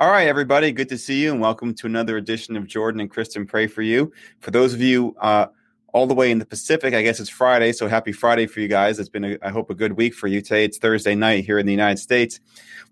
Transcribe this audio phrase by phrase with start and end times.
[0.00, 3.10] All right, everybody, good to see you, and welcome to another edition of Jordan and
[3.10, 4.10] Kristen Pray for You.
[4.38, 5.48] For those of you uh,
[5.92, 8.68] all the way in the Pacific, I guess it's Friday, so happy Friday for you
[8.68, 8.98] guys.
[8.98, 10.40] It's been, a, I hope, a good week for you.
[10.40, 12.40] Today it's Thursday night here in the United States.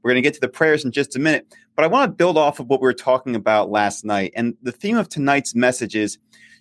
[0.03, 2.15] We're going to get to the prayers in just a minute, but I want to
[2.15, 4.35] build off of what we were talking about last night.
[4.37, 6.19] And the theme of tonight's message is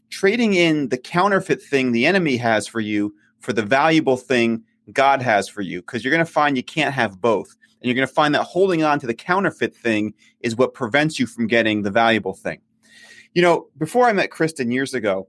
[0.09, 5.21] trading in the counterfeit thing the enemy has for you for the valuable thing God
[5.21, 7.57] has for you, because you're going to find you can't have both.
[7.81, 11.20] And you're going to find that holding on to the counterfeit thing is what prevents
[11.20, 12.59] you from getting the valuable thing.
[13.34, 15.28] You know, before I met Kristen years ago,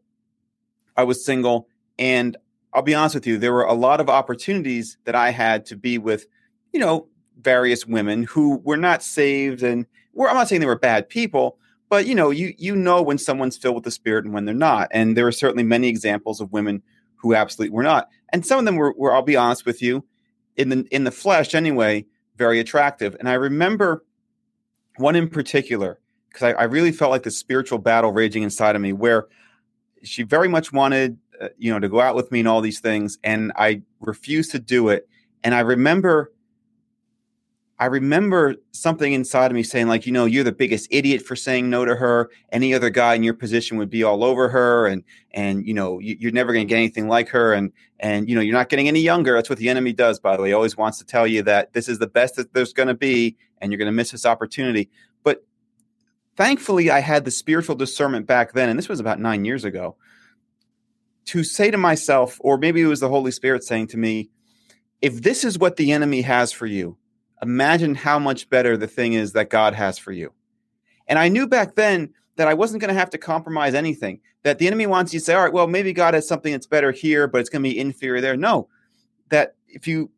[0.97, 1.69] I was single.
[1.99, 2.37] And
[2.73, 5.77] I'll be honest with you, there were a lot of opportunities that I had to
[5.77, 6.27] be with,
[6.73, 7.07] you know,
[7.41, 9.62] various women who were not saved.
[9.62, 9.87] And
[10.19, 13.57] I'm not saying they were bad people, but you know, you you know when someone's
[13.57, 14.89] filled with the Spirit and when they're not.
[14.91, 16.83] And there are certainly many examples of women
[17.17, 18.09] who absolutely were not.
[18.33, 20.05] And some of them were, were I'll be honest with you,
[20.57, 22.05] in the in the flesh anyway,
[22.39, 23.17] very attractive.
[23.19, 24.05] And I remember
[24.97, 28.83] one in particular because I, I, really felt like the spiritual battle raging inside of
[28.83, 29.27] me, where
[30.03, 32.81] she very much wanted, uh, you know, to go out with me and all these
[32.81, 35.09] things, and I refused to do it.
[35.42, 36.33] And I remember
[37.81, 41.37] I remember something inside of me saying, like, you know, you're the biggest idiot for
[41.37, 42.29] saying no to her.
[42.51, 46.01] Any other guy in your position would be all over her, and and you know,
[46.01, 48.69] you, are never going to get anything like her, and and you know, you're not
[48.69, 49.34] getting any younger.
[49.34, 50.49] That's what the enemy does, by the way.
[50.49, 52.95] He always wants to tell you that this is the best that there's going to
[52.95, 54.91] be, and you're going to miss this opportunity.
[55.23, 55.45] But
[56.37, 59.95] thankfully, I had the spiritual discernment back then, and this was about nine years ago,
[61.27, 64.31] to say to myself, or maybe it was the Holy Spirit saying to me,
[65.00, 66.99] if this is what the enemy has for you
[67.43, 70.32] imagine how much better the thing is that God has for you.
[71.06, 74.21] And I knew back then that I wasn't going to have to compromise anything.
[74.44, 76.66] That the enemy wants you to say, all right, well, maybe God has something that's
[76.66, 78.37] better here, but it's going to be inferior there.
[78.37, 78.69] No,
[79.31, 80.10] that if you,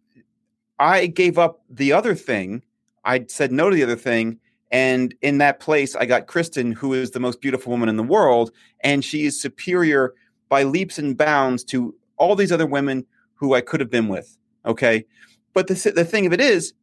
[0.78, 2.62] I gave up the other thing,
[3.04, 4.38] I said no to the other thing.
[4.70, 8.02] And in that place, I got Kristen, who is the most beautiful woman in the
[8.02, 8.52] world.
[8.84, 10.14] And she is superior
[10.48, 14.36] by leaps and bounds to all these other women who I could have been with.
[14.66, 15.06] Okay.
[15.54, 16.74] But the, the thing of it is,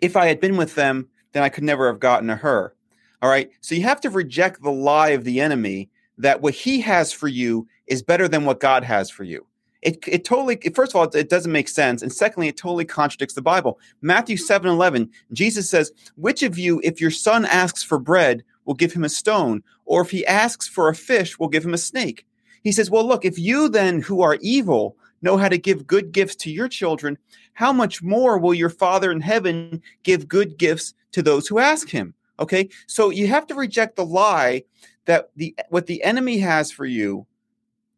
[0.00, 2.74] if I had been with them, then I could never have gotten to her.
[3.22, 3.50] All right.
[3.60, 7.28] So you have to reject the lie of the enemy that what he has for
[7.28, 9.46] you is better than what God has for you.
[9.82, 12.02] It, it totally, first of all, it doesn't make sense.
[12.02, 13.78] And secondly, it totally contradicts the Bible.
[14.02, 18.74] Matthew 7 11, Jesus says, Which of you, if your son asks for bread, will
[18.74, 19.62] give him a stone?
[19.86, 22.26] Or if he asks for a fish, will give him a snake?
[22.62, 26.12] He says, Well, look, if you then, who are evil, know how to give good
[26.12, 27.18] gifts to your children,
[27.54, 31.88] how much more will your Father in heaven give good gifts to those who ask
[31.88, 32.14] him?
[32.38, 32.68] Okay?
[32.86, 34.64] So you have to reject the lie
[35.06, 37.26] that the what the enemy has for you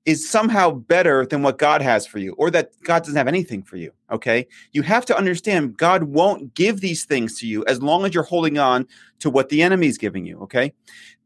[0.05, 3.63] is somehow better than what God has for you, or that God doesn't have anything
[3.63, 3.93] for you.
[4.11, 4.49] Okay.
[4.73, 8.25] You have to understand God won't give these things to you as long as you're
[8.25, 8.87] holding on
[9.21, 10.41] to what the enemy is giving you.
[10.41, 10.73] Okay.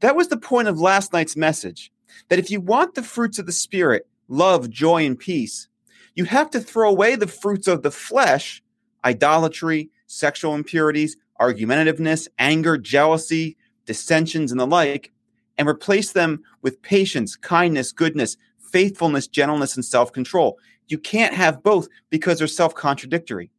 [0.01, 1.91] That was the point of last night's message
[2.29, 5.69] that if you want the fruits of the Spirit, love, joy, and peace,
[6.17, 8.63] you have to throw away the fruits of the flesh,
[9.05, 15.13] idolatry, sexual impurities, argumentativeness, anger, jealousy, dissensions, and the like,
[15.59, 20.59] and replace them with patience, kindness, goodness, faithfulness, gentleness, and self control.
[20.89, 23.51] You can't have both because they're self contradictory.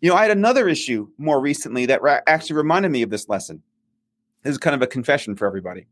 [0.00, 3.62] You know, I had another issue more recently that actually reminded me of this lesson.
[4.42, 5.86] This is kind of a confession for everybody.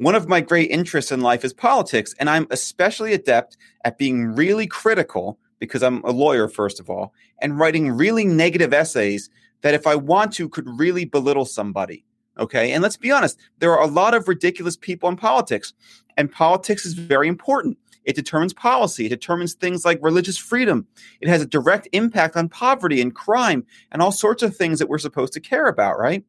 [0.00, 4.34] One of my great interests in life is politics, and I'm especially adept at being
[4.34, 7.12] really critical because I'm a lawyer, first of all,
[7.42, 9.28] and writing really negative essays
[9.60, 12.06] that, if I want to, could really belittle somebody.
[12.38, 12.72] Okay.
[12.72, 15.74] And let's be honest, there are a lot of ridiculous people in politics,
[16.16, 17.76] and politics is very important.
[18.04, 20.86] It determines policy, it determines things like religious freedom.
[21.20, 24.88] It has a direct impact on poverty and crime and all sorts of things that
[24.88, 26.24] we're supposed to care about, right?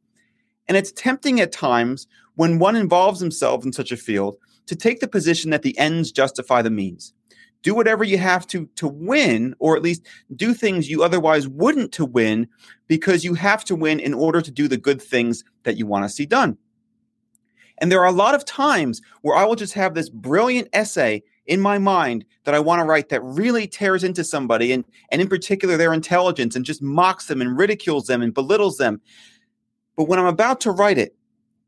[0.67, 4.37] And it's tempting at times when one involves himself in such a field
[4.67, 7.13] to take the position that the ends justify the means.
[7.63, 11.91] Do whatever you have to to win, or at least do things you otherwise wouldn't
[11.93, 12.47] to win
[12.87, 16.03] because you have to win in order to do the good things that you want
[16.03, 16.57] to see done.
[17.77, 21.23] And there are a lot of times where I will just have this brilliant essay
[21.47, 25.21] in my mind that I want to write that really tears into somebody and, and
[25.21, 29.01] in particular their intelligence and just mocks them and ridicules them and belittles them.
[29.97, 31.15] But when I'm about to write it,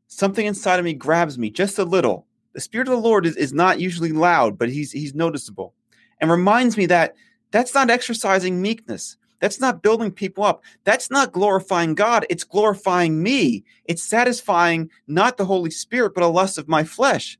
[0.08, 2.26] something inside of me grabs me just a little.
[2.52, 5.74] The Spirit of the Lord is, is not usually loud, but he's, he's noticeable
[6.20, 7.14] and reminds me that
[7.50, 9.16] that's not exercising meekness.
[9.40, 10.62] That's not building people up.
[10.84, 12.24] That's not glorifying God.
[12.30, 13.64] It's glorifying me.
[13.84, 17.38] It's satisfying not the Holy Spirit, but a lust of my flesh.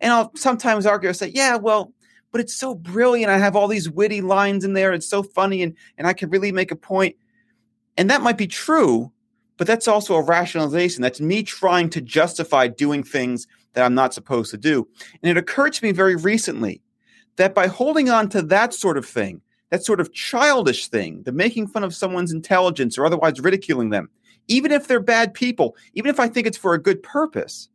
[0.00, 1.92] And I'll sometimes argue, I say, yeah, well,
[2.30, 3.30] but it's so brilliant.
[3.30, 4.92] I have all these witty lines in there.
[4.92, 7.16] It's so funny, and, and I can really make a point.
[7.96, 9.12] And that might be true,
[9.56, 11.02] but that's also a rationalization.
[11.02, 14.88] That's me trying to justify doing things that I'm not supposed to do.
[15.22, 16.82] And it occurred to me very recently
[17.36, 19.40] that by holding on to that sort of thing,
[19.70, 24.10] that sort of childish thing, the making fun of someone's intelligence or otherwise ridiculing them,
[24.48, 27.68] even if they're bad people, even if I think it's for a good purpose,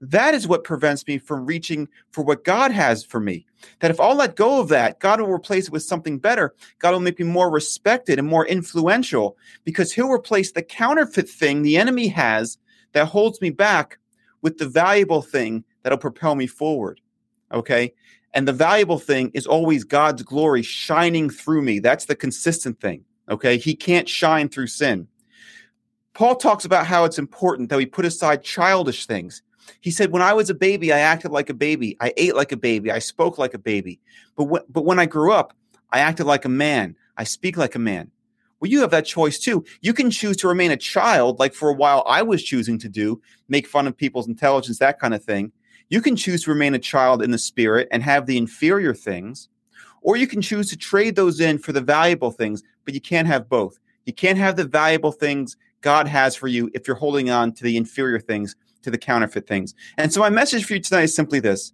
[0.00, 3.46] that is what prevents me from reaching for what God has for me.
[3.80, 6.54] That if I'll let go of that, God will replace it with something better.
[6.78, 11.62] God will make me more respected and more influential because He'll replace the counterfeit thing
[11.62, 12.58] the enemy has
[12.92, 13.98] that holds me back
[14.42, 17.00] with the valuable thing that'll propel me forward.
[17.52, 17.94] Okay.
[18.32, 21.80] And the valuable thing is always God's glory shining through me.
[21.80, 23.04] That's the consistent thing.
[23.28, 23.58] Okay.
[23.58, 25.08] He can't shine through sin.
[26.14, 29.42] Paul talks about how it's important that we put aside childish things
[29.80, 31.96] he said, When I was a baby, I acted like a baby.
[32.00, 32.90] I ate like a baby.
[32.90, 34.00] I spoke like a baby.
[34.36, 35.54] But, but when I grew up,
[35.92, 36.96] I acted like a man.
[37.16, 38.10] I speak like a man.
[38.60, 39.64] Well, you have that choice too.
[39.80, 42.88] You can choose to remain a child, like for a while I was choosing to
[42.88, 45.50] do, make fun of people's intelligence, that kind of thing.
[45.88, 49.48] You can choose to remain a child in the spirit and have the inferior things,
[50.02, 53.26] or you can choose to trade those in for the valuable things, but you can't
[53.26, 53.78] have both.
[54.04, 57.64] You can't have the valuable things God has for you if you're holding on to
[57.64, 59.74] the inferior things to the counterfeit things.
[59.96, 61.72] And so my message for you tonight is simply this.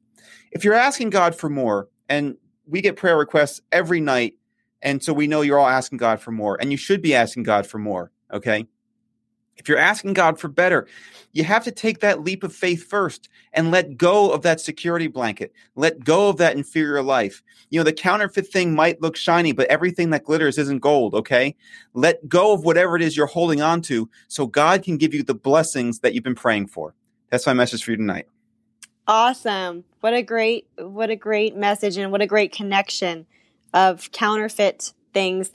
[0.52, 2.36] If you're asking God for more, and
[2.66, 4.34] we get prayer requests every night,
[4.82, 7.44] and so we know you're all asking God for more, and you should be asking
[7.44, 8.66] God for more, okay?
[9.56, 10.86] If you're asking God for better,
[11.32, 15.06] you have to take that leap of faith first and let go of that security
[15.06, 15.52] blanket.
[15.74, 17.42] Let go of that inferior life.
[17.70, 21.54] You know, the counterfeit thing might look shiny, but everything that glitters isn't gold, okay?
[21.94, 25.22] Let go of whatever it is you're holding on to so God can give you
[25.22, 26.94] the blessings that you've been praying for.
[27.30, 28.28] That's my message for you tonight.
[29.08, 29.84] Awesome.
[30.00, 33.26] What a great what a great message and what a great connection
[33.72, 35.52] of counterfeit things.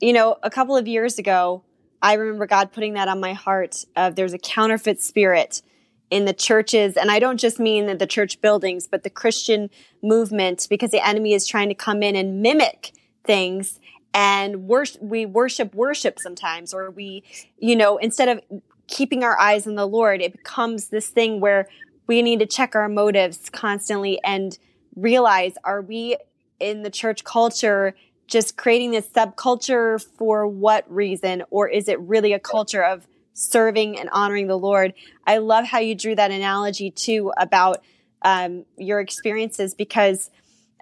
[0.00, 1.62] You know, a couple of years ago,
[2.06, 5.60] I remember God putting that on my heart of there's a counterfeit spirit
[6.08, 6.96] in the churches.
[6.96, 9.70] And I don't just mean the church buildings but the Christian
[10.04, 12.92] movement because the enemy is trying to come in and mimic
[13.24, 13.80] things
[14.14, 17.24] and worship, we worship worship sometimes or we
[17.58, 18.40] you know instead of
[18.86, 21.68] keeping our eyes on the Lord it becomes this thing where
[22.06, 24.60] we need to check our motives constantly and
[24.94, 26.16] realize are we
[26.60, 31.42] in the church culture just creating this subculture for what reason?
[31.50, 34.94] Or is it really a culture of serving and honoring the Lord?
[35.26, 37.82] I love how you drew that analogy too about
[38.22, 40.30] um, your experiences because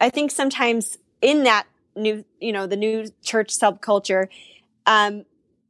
[0.00, 4.28] I think sometimes in that new, you know, the new church subculture,
[4.86, 5.24] um,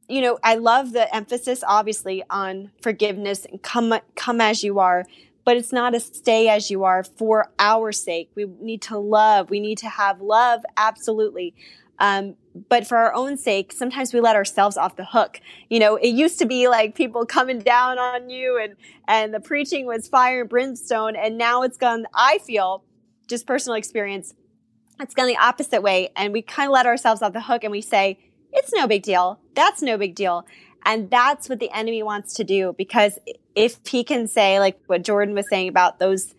[0.07, 5.05] you know, I love the emphasis obviously on forgiveness and come come as you are,
[5.45, 8.31] but it's not a stay as you are for our sake.
[8.35, 9.49] We need to love.
[9.49, 11.55] We need to have love, absolutely.
[11.99, 12.35] Um,
[12.67, 15.39] but for our own sake, sometimes we let ourselves off the hook.
[15.69, 18.75] You know, it used to be like people coming down on you and,
[19.07, 21.15] and the preaching was fire and brimstone.
[21.15, 22.83] And now it's gone, I feel,
[23.27, 24.33] just personal experience,
[24.99, 26.09] it's gone the opposite way.
[26.15, 28.19] And we kind of let ourselves off the hook and we say,
[28.51, 29.39] it's no big deal.
[29.53, 30.45] That's no big deal.
[30.85, 33.17] And that's what the enemy wants to do because
[33.55, 36.35] if he can say, like what Jordan was saying about those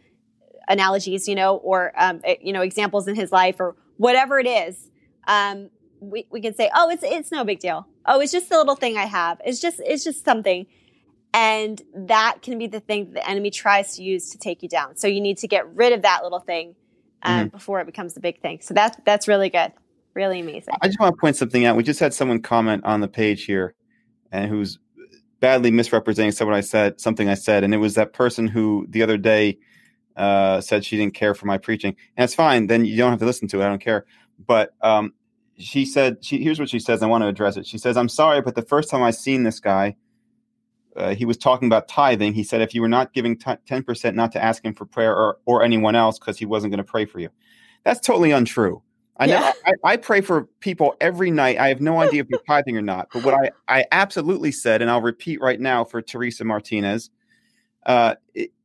[0.68, 4.46] analogies, you know, or, um, eh, you know, examples in his life or whatever it
[4.46, 4.90] is,
[5.26, 7.88] um, we, we can say, oh, it's, it's no big deal.
[8.04, 9.40] Oh, it's just the little thing I have.
[9.44, 10.66] It's just, it's just something.
[11.34, 14.68] And that can be the thing that the enemy tries to use to take you
[14.68, 14.96] down.
[14.96, 16.76] So you need to get rid of that little thing
[17.22, 17.48] um, mm-hmm.
[17.48, 18.60] before it becomes the big thing.
[18.62, 19.72] So that's, that's really good.
[20.14, 20.74] Really amazing.
[20.80, 21.76] I just want to point something out.
[21.76, 23.74] We just had someone comment on the page here
[24.33, 24.78] and who's
[25.40, 29.02] badly misrepresenting someone I said something I said, and it was that person who the
[29.02, 29.59] other day
[30.16, 32.66] uh, said she didn't care for my preaching, and it's fine.
[32.66, 33.64] Then you don't have to listen to it.
[33.64, 34.06] I don't care.
[34.47, 35.12] But um,
[35.59, 37.02] she said, she here's what she says.
[37.02, 37.66] I want to address it.
[37.66, 39.97] She says, "I'm sorry, but the first time I seen this guy."
[40.97, 42.33] Uh, he was talking about tithing.
[42.33, 45.14] He said, if you were not giving ten percent, not to ask him for prayer
[45.14, 47.28] or, or anyone else because he wasn't going to pray for you.
[47.85, 48.83] That's totally untrue.
[49.18, 51.58] I know I, I, pray for people every night.
[51.58, 53.08] I have no idea if you're tithing or not.
[53.12, 57.11] But what I, I absolutely said, and I'll repeat right now for Teresa Martinez,
[57.87, 58.16] uh,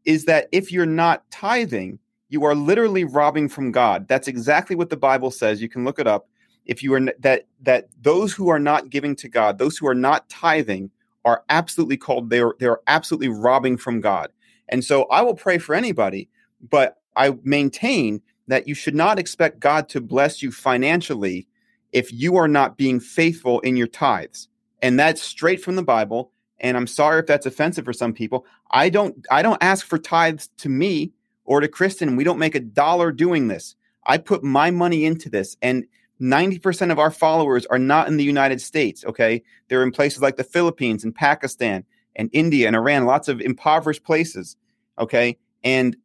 [0.03, 4.07] is that if you're not tithing, you are literally robbing from God.
[4.07, 5.61] That's exactly what the Bible says.
[5.61, 6.27] You can look it up.
[6.65, 9.95] If you are that that those who are not giving to God, those who are
[9.95, 10.91] not tithing,
[11.25, 14.31] are absolutely called they're they're absolutely robbing from God.
[14.69, 16.29] And so I will pray for anybody,
[16.69, 21.47] but I maintain that you should not expect God to bless you financially
[21.91, 24.47] if you are not being faithful in your tithes.
[24.81, 26.31] And that's straight from the Bible.
[26.59, 28.45] And I'm sorry if that's offensive for some people.
[28.71, 31.11] I don't I don't ask for tithes to me
[31.45, 32.15] or to Kristen.
[32.15, 33.75] We don't make a dollar doing this.
[34.05, 35.85] I put my money into this and
[36.21, 39.41] 90% of our followers are not in the United States, okay?
[39.67, 41.83] They're in places like the Philippines and Pakistan
[42.15, 44.55] and India and Iran, lots of impoverished places,
[44.99, 45.37] okay?
[45.63, 45.97] And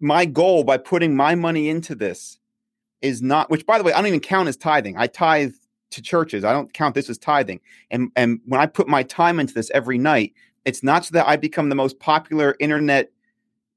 [0.00, 2.38] my goal by putting my money into this
[3.02, 4.96] is not which by the way, I don't even count as tithing.
[4.96, 5.52] I tithe
[5.90, 6.44] to churches.
[6.44, 7.60] I don't count this as tithing.
[7.90, 11.28] And and when I put my time into this every night, it's not so that
[11.28, 13.10] I become the most popular internet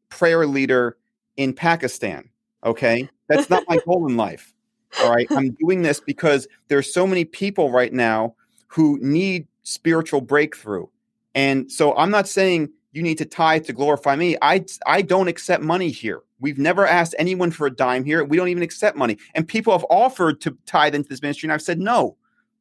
[0.09, 0.97] prayer leader
[1.37, 2.29] in Pakistan,
[2.63, 3.09] okay?
[3.27, 4.53] That's not my goal in life.
[5.01, 5.27] All right.
[5.31, 8.35] I'm doing this because there's so many people right now
[8.67, 10.85] who need spiritual breakthrough.
[11.33, 14.37] And so I'm not saying you need to tithe to glorify me.
[14.41, 16.21] I I don't accept money here.
[16.39, 18.23] We've never asked anyone for a dime here.
[18.23, 19.17] We don't even accept money.
[19.33, 22.15] And people have offered to tithe into this ministry, and I've said no.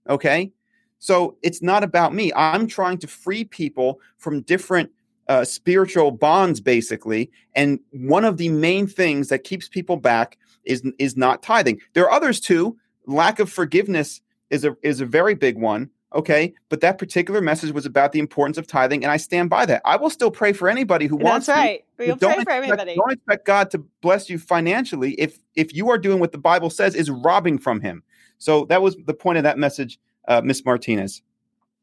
[0.09, 0.51] Okay.
[0.99, 2.33] So it's not about me.
[2.35, 4.91] I'm trying to free people from different
[5.29, 7.31] uh, spiritual bonds, basically.
[7.55, 11.81] And one of the main things that keeps people back is is not tithing.
[11.95, 12.77] There are others too.
[13.07, 14.21] Lack of forgiveness
[14.51, 15.91] is a is a very big one.
[16.15, 19.65] Okay, but that particular message was about the importance of tithing, and I stand by
[19.67, 19.81] that.
[19.85, 21.49] I will still pray for anybody who That's wants.
[21.49, 21.85] right.
[21.99, 22.95] To, We'll don't pray for expect- everybody.
[22.97, 26.71] Don't expect God to bless you financially if if you are doing what the Bible
[26.71, 28.03] says is robbing from Him.
[28.39, 31.23] So that was the point of that message, uh, Miss Martinez.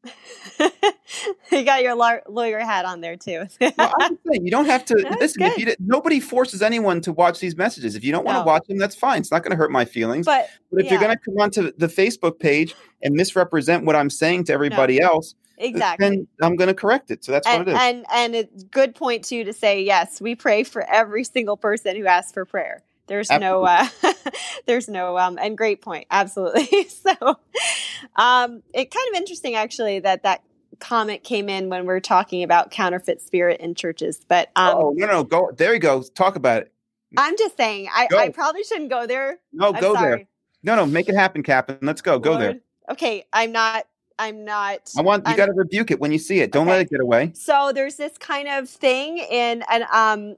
[1.52, 3.44] you got your law- lawyer hat on there too.
[3.60, 5.42] Well, I'm saying, you don't have to That's listen.
[5.42, 7.94] If you, nobody forces anyone to watch these messages.
[7.96, 8.46] If you don't want to No.
[8.46, 9.20] watch them, that's fine.
[9.20, 10.26] It's not going to hurt my feelings.
[10.26, 14.10] but But if you're going to come onto the Facebook page and misrepresent what I'm
[14.10, 16.08] saying to everybody else, exactly.
[16.08, 17.24] then I'm going to correct it.
[17.24, 17.78] So that's and, what it is.
[17.80, 21.96] and and it's good point too to say yes we pray for every single person
[21.96, 23.86] who asks for prayer there's no uh
[24.66, 27.10] there's no um and great point absolutely so
[28.16, 30.42] um it kind of interesting actually that that
[30.78, 35.06] comment came in when we're talking about counterfeit spirit in churches but um oh no,
[35.06, 35.74] no, go there.
[35.74, 36.02] You go.
[36.02, 36.72] Talk about it.
[37.18, 38.16] i'm just saying i Go.
[38.18, 40.10] i probably shouldn't go there No, I'm go sorry.
[40.16, 40.26] there.
[40.62, 41.78] No, no, make it happen, Captain.
[41.82, 42.18] Let's go.
[42.18, 42.60] Go there.
[42.88, 43.86] Okay i'm not
[44.18, 46.52] i'm not I want you got to rebuke it when you see it.
[46.52, 47.32] Don't let it get away.
[47.34, 50.36] so there's this kind of thing in and um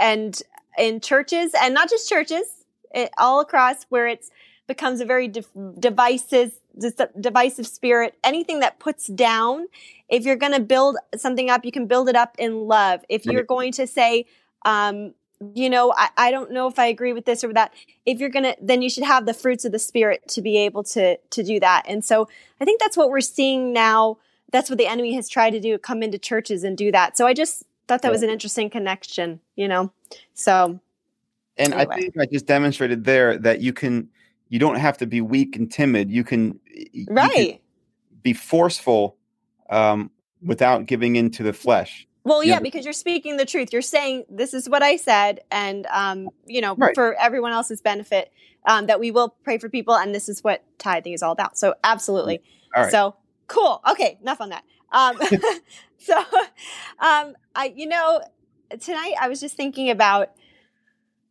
[0.00, 0.42] and
[0.78, 2.64] in churches and not just churches
[2.94, 4.30] it, all across where it's
[4.66, 6.52] becomes a very div- divisive
[7.18, 8.18] divisive spirit.
[8.22, 9.66] Anything that puts down
[10.08, 13.04] if you're going to build something up you can build it up in love.
[13.08, 14.26] If you're going to say
[14.64, 15.14] um
[15.54, 17.74] you know I, I don't know if i agree with this or that
[18.06, 20.82] if you're gonna then you should have the fruits of the spirit to be able
[20.84, 21.84] to to do that.
[21.86, 22.28] And so
[22.60, 24.18] i think that's what we're seeing now.
[24.52, 27.16] That's what the enemy has tried to do come into churches and do that.
[27.16, 29.92] So i just thought that was an interesting connection you know
[30.34, 30.78] so
[31.58, 31.94] And Anyway.
[31.94, 34.08] I think I just demonstrated there that you can.
[34.48, 36.10] You don't have to be weak and timid.
[36.10, 36.60] You can.
[36.92, 37.60] you can right
[38.22, 39.16] be forceful
[39.70, 40.10] um,
[40.42, 42.06] without giving into the flesh.
[42.24, 42.60] well yeah Yeah.
[42.60, 46.60] because you're speaking the truth you're saying this is what i said and um you
[46.60, 46.94] know Right.
[46.94, 48.32] for everyone else's benefit
[48.66, 51.56] um that we will pray for people and this is what tithing is all about
[51.56, 52.42] so absolutely
[52.74, 52.90] All right.
[52.92, 53.14] So
[53.46, 53.80] cool.
[53.92, 54.64] Okay, enough on that.
[54.90, 55.18] Um,
[55.98, 56.16] so,
[56.98, 58.20] um, I, you know,
[58.80, 60.30] tonight I was just thinking about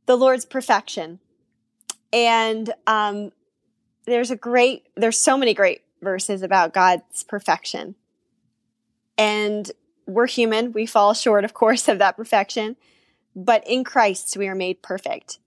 [0.05, 1.19] the Lord's perfection,
[2.13, 3.31] and um,
[4.05, 7.95] there's a great, there's so many great verses about God's perfection,
[9.17, 9.71] and
[10.05, 10.71] we're human.
[10.71, 12.75] We fall short, of course, of that perfection,
[13.35, 15.39] but in Christ we are made perfect.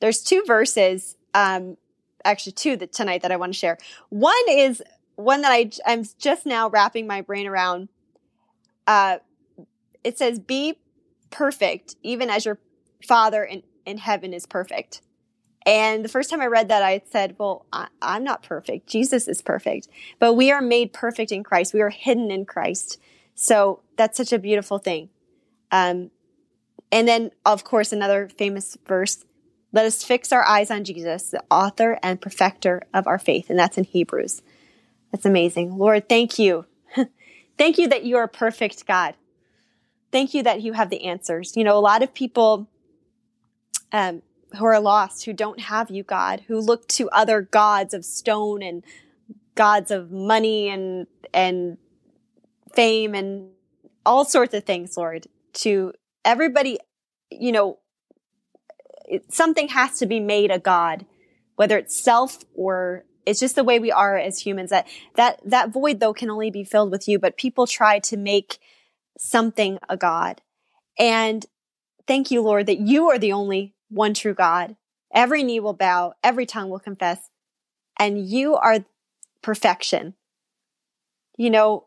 [0.00, 1.76] There's two verses, um,
[2.24, 3.78] actually two that tonight that I want to share.
[4.10, 4.82] One is
[5.16, 7.88] one that I I'm just now wrapping my brain around.
[8.86, 9.18] Uh,
[10.04, 10.78] it says, "Be
[11.32, 12.58] perfect, even as your
[13.06, 15.02] Father in in heaven is perfect."
[15.64, 18.86] And the first time I read that, I said, "Well, I, I'm not perfect.
[18.86, 21.74] Jesus is perfect, but we are made perfect in Christ.
[21.74, 22.98] We are hidden in Christ.
[23.34, 25.08] So that's such a beautiful thing."
[25.70, 26.10] Um,
[26.90, 29.24] and then, of course, another famous verse
[29.72, 33.48] let us fix our eyes on Jesus, the author and perfecter of our faith.
[33.48, 34.42] And that's in Hebrews.
[35.10, 35.78] That's amazing.
[35.78, 36.66] Lord, thank you.
[37.58, 39.14] thank you that you are perfect God.
[40.12, 41.56] Thank you that you have the answers.
[41.56, 42.68] You know, a lot of people
[43.92, 44.22] um,
[44.56, 48.62] who are lost, who don't have you, God, who look to other gods of stone
[48.62, 48.84] and
[49.54, 51.78] gods of money and and
[52.74, 53.50] fame and
[54.04, 55.26] all sorts of things, Lord.
[55.54, 55.92] To
[56.24, 56.78] everybody,
[57.30, 57.78] you know,
[59.06, 61.06] it, something has to be made a god,
[61.56, 65.70] whether it's self or it's just the way we are as humans that that that
[65.70, 68.58] void though can only be filled with you but people try to make
[69.18, 70.40] something a god.
[70.98, 71.44] And
[72.06, 74.76] thank you lord that you are the only one true god.
[75.14, 77.30] Every knee will bow every tongue will confess
[77.98, 78.84] and you are
[79.42, 80.14] perfection.
[81.36, 81.84] You know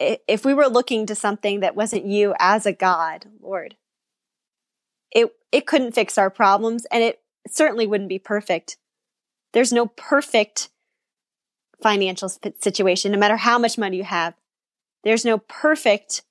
[0.00, 3.76] if we were looking to something that wasn't you as a god lord
[5.12, 8.76] it it couldn't fix our problems and it certainly wouldn't be perfect.
[9.52, 10.68] There's no perfect
[11.82, 12.28] financial
[12.60, 14.34] situation, no matter how much money you have.
[15.04, 16.22] There's no perfect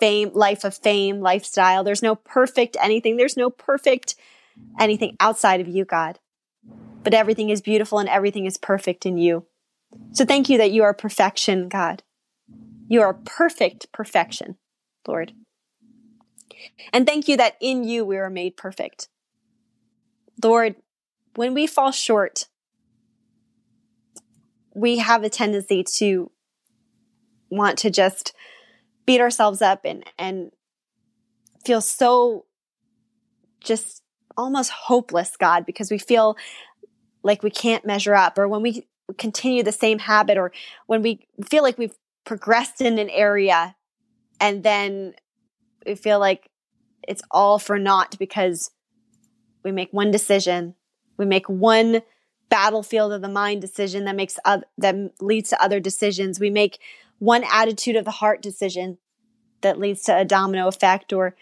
[0.00, 1.84] fame, life of fame, lifestyle.
[1.84, 3.16] There's no perfect anything.
[3.16, 4.14] There's no perfect
[4.78, 6.18] anything outside of you, God.
[7.02, 9.46] But everything is beautiful and everything is perfect in you.
[10.12, 12.02] So thank you that you are perfection, God.
[12.88, 14.56] You are perfect perfection,
[15.06, 15.32] Lord.
[16.92, 19.08] And thank you that in you we are made perfect.
[20.42, 20.76] Lord,
[21.34, 22.46] when we fall short,
[24.74, 26.30] we have a tendency to
[27.50, 28.34] want to just
[29.06, 30.50] beat ourselves up and, and
[31.64, 32.44] feel so
[33.60, 34.02] just
[34.36, 36.36] almost hopeless, God, because we feel
[37.22, 38.86] like we can't measure up, or when we
[39.18, 40.52] continue the same habit, or
[40.86, 43.76] when we feel like we've progressed in an area
[44.40, 45.14] and then
[45.86, 46.50] we feel like
[47.06, 48.70] it's all for naught because
[49.64, 50.74] we make one decision
[51.16, 52.02] we make one
[52.48, 56.38] battlefield of the mind decision that makes other, that leads to other decisions.
[56.38, 56.78] We make
[57.18, 58.98] one attitude of the heart decision
[59.62, 61.34] that leads to a domino effect or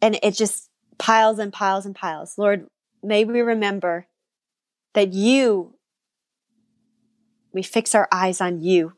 [0.00, 2.36] and it just piles and piles and piles.
[2.36, 2.66] Lord,
[3.02, 4.06] may we remember
[4.94, 5.74] that you
[7.52, 8.94] we fix our eyes on you.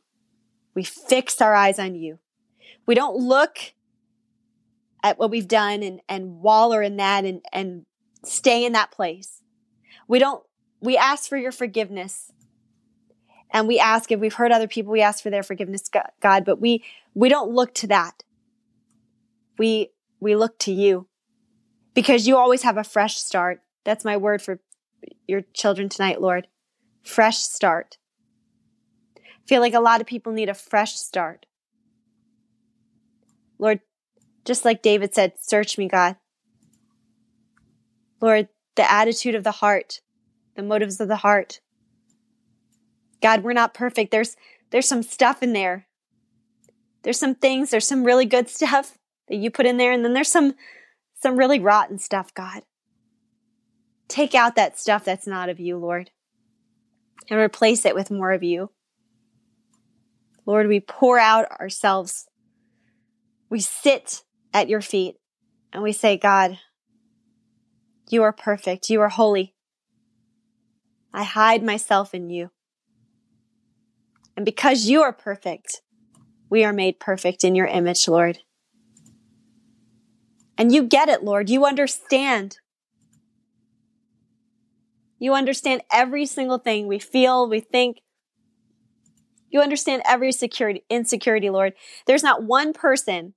[0.74, 2.18] We fix our eyes on you.
[2.86, 3.58] We don't look
[5.02, 7.84] at what we've done and, and waller in that and, and
[8.24, 9.42] stay in that place.
[10.08, 10.42] We don't,
[10.80, 12.32] we ask for your forgiveness.
[13.54, 15.88] And we ask if we've hurt other people, we ask for their forgiveness,
[16.20, 16.82] God, but we,
[17.14, 18.24] we don't look to that.
[19.58, 21.06] We, we look to you
[21.94, 23.62] because you always have a fresh start.
[23.84, 24.58] That's my word for
[25.28, 26.48] your children tonight, Lord.
[27.04, 27.98] Fresh start.
[29.16, 31.46] I feel like a lot of people need a fresh start.
[33.60, 33.80] Lord,
[34.44, 36.16] just like David said, search me, God.
[38.20, 40.00] Lord, the attitude of the heart,
[40.56, 41.60] the motives of the heart.
[43.24, 44.10] God, we're not perfect.
[44.10, 44.36] There's
[44.70, 45.86] there's some stuff in there.
[47.04, 50.12] There's some things, there's some really good stuff that you put in there and then
[50.12, 50.52] there's some
[51.14, 52.64] some really rotten stuff, God.
[54.08, 56.10] Take out that stuff that's not of you, Lord,
[57.30, 58.70] and replace it with more of you.
[60.44, 62.28] Lord, we pour out ourselves.
[63.48, 65.14] We sit at your feet
[65.72, 66.58] and we say, God,
[68.10, 68.90] you are perfect.
[68.90, 69.54] You are holy.
[71.14, 72.50] I hide myself in you.
[74.36, 75.80] And because you are perfect,
[76.50, 78.38] we are made perfect in your image, Lord.
[80.56, 81.50] And you get it, Lord.
[81.50, 82.58] You understand.
[85.18, 88.02] You understand every single thing we feel, we think.
[89.50, 91.74] You understand every security, insecurity, Lord.
[92.06, 93.34] There's not one person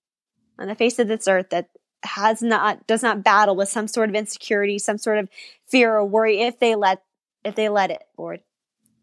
[0.58, 1.70] on the face of this earth that
[2.04, 5.30] has not does not battle with some sort of insecurity, some sort of
[5.68, 7.04] fear or worry if they let
[7.44, 8.42] if they let it, Lord.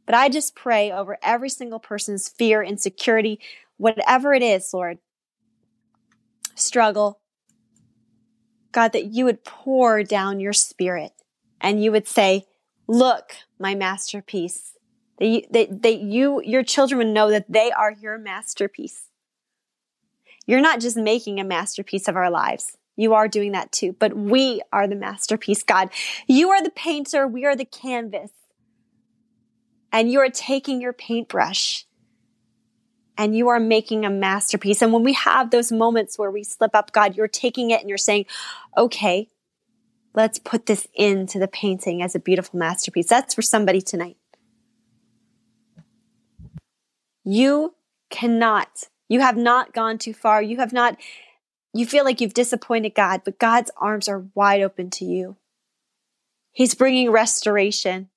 [0.06, 3.40] But I just pray over every single person's fear, insecurity,
[3.76, 4.98] whatever it is, Lord.
[6.54, 7.20] Struggle.
[8.72, 11.12] God, that you would pour down your spirit
[11.60, 12.46] and you would say,
[12.86, 14.72] look, my masterpiece.
[15.18, 19.08] That you, that, that you, your children would know that they are your masterpiece.
[20.46, 22.76] You're not just making a masterpiece of our lives.
[22.96, 25.90] You are doing that too, but we are the masterpiece, God.
[26.26, 27.26] You are the painter.
[27.26, 28.30] We are the canvas.
[29.94, 31.86] And you are taking your paintbrush
[33.16, 34.82] and you are making a masterpiece.
[34.82, 37.88] And when we have those moments where we slip up, God, you're taking it and
[37.88, 38.26] you're saying,
[38.76, 39.28] okay,
[40.12, 43.06] let's put this into the painting as a beautiful masterpiece.
[43.06, 44.16] That's for somebody tonight.
[47.22, 47.76] You
[48.10, 50.42] cannot, you have not gone too far.
[50.42, 50.96] You have not
[51.72, 55.36] you feel like you've disappointed God, but God's arms are wide open to you.
[56.50, 58.10] He's bringing restoration.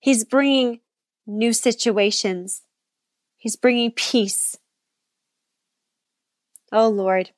[0.00, 0.80] He's bringing
[1.26, 2.62] new situations.
[3.36, 4.56] He's bringing peace.
[6.72, 7.30] Oh Lord,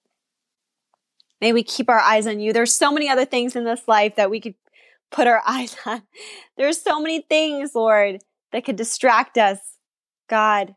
[1.40, 2.52] may we keep our eyes on you.
[2.52, 4.54] There's so many other things in this life that we could
[5.10, 6.02] put our eyes on.
[6.56, 8.22] There's so many things, Lord,
[8.52, 9.58] that could distract us.
[10.28, 10.74] God,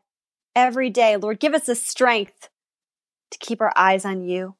[0.54, 2.48] every day, Lord, give us the strength
[3.30, 4.56] to keep our eyes on you.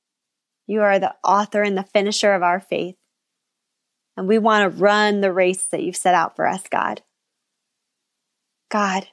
[0.67, 2.97] You are the author and the finisher of our faith.
[4.17, 7.03] And we want to run the race that you've set out for us, God.
[8.71, 9.09] God,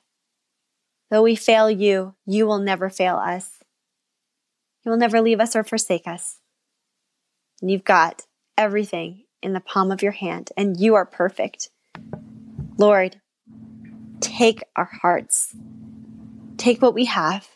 [1.09, 3.49] though we fail you, you will never fail us.
[4.85, 6.39] You will never leave us or forsake us.
[7.61, 8.21] And you've got
[8.57, 11.69] everything in the palm of your hand, and you are perfect.
[12.77, 13.19] Lord,
[14.21, 15.55] take our hearts,
[16.57, 17.47] take what we have.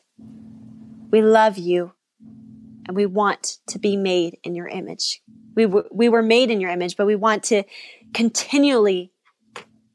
[1.11, 1.93] We love you,
[2.87, 5.21] and we want to be made in your image.
[5.55, 7.63] We, w- we were made in your image, but we want to
[8.13, 9.11] continually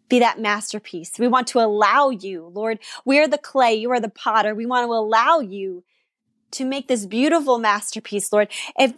[0.08, 1.12] be that masterpiece.
[1.18, 2.78] We want to allow you, Lord.
[3.04, 4.54] We are the clay, you are the potter.
[4.54, 5.84] We want to allow you
[6.52, 8.48] to make this beautiful masterpiece, Lord.
[8.78, 8.94] If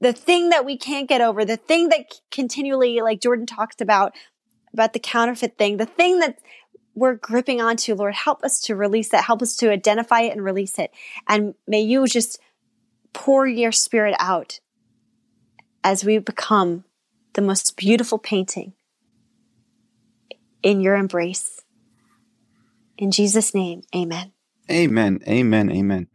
[0.00, 4.14] the thing that we can't get over, the thing that continually, like Jordan talks about,
[4.72, 6.38] about the counterfeit thing, the thing that
[6.94, 9.24] we're gripping onto, Lord, help us to release that.
[9.24, 10.90] Help us to identify it and release it.
[11.28, 12.40] And may you just
[13.12, 14.60] pour your spirit out
[15.84, 16.84] as we become
[17.34, 18.72] the most beautiful painting
[20.62, 21.62] in your embrace.
[22.96, 24.32] In Jesus' name, amen.
[24.70, 25.20] Amen.
[25.26, 25.70] Amen.
[25.70, 26.08] Amen.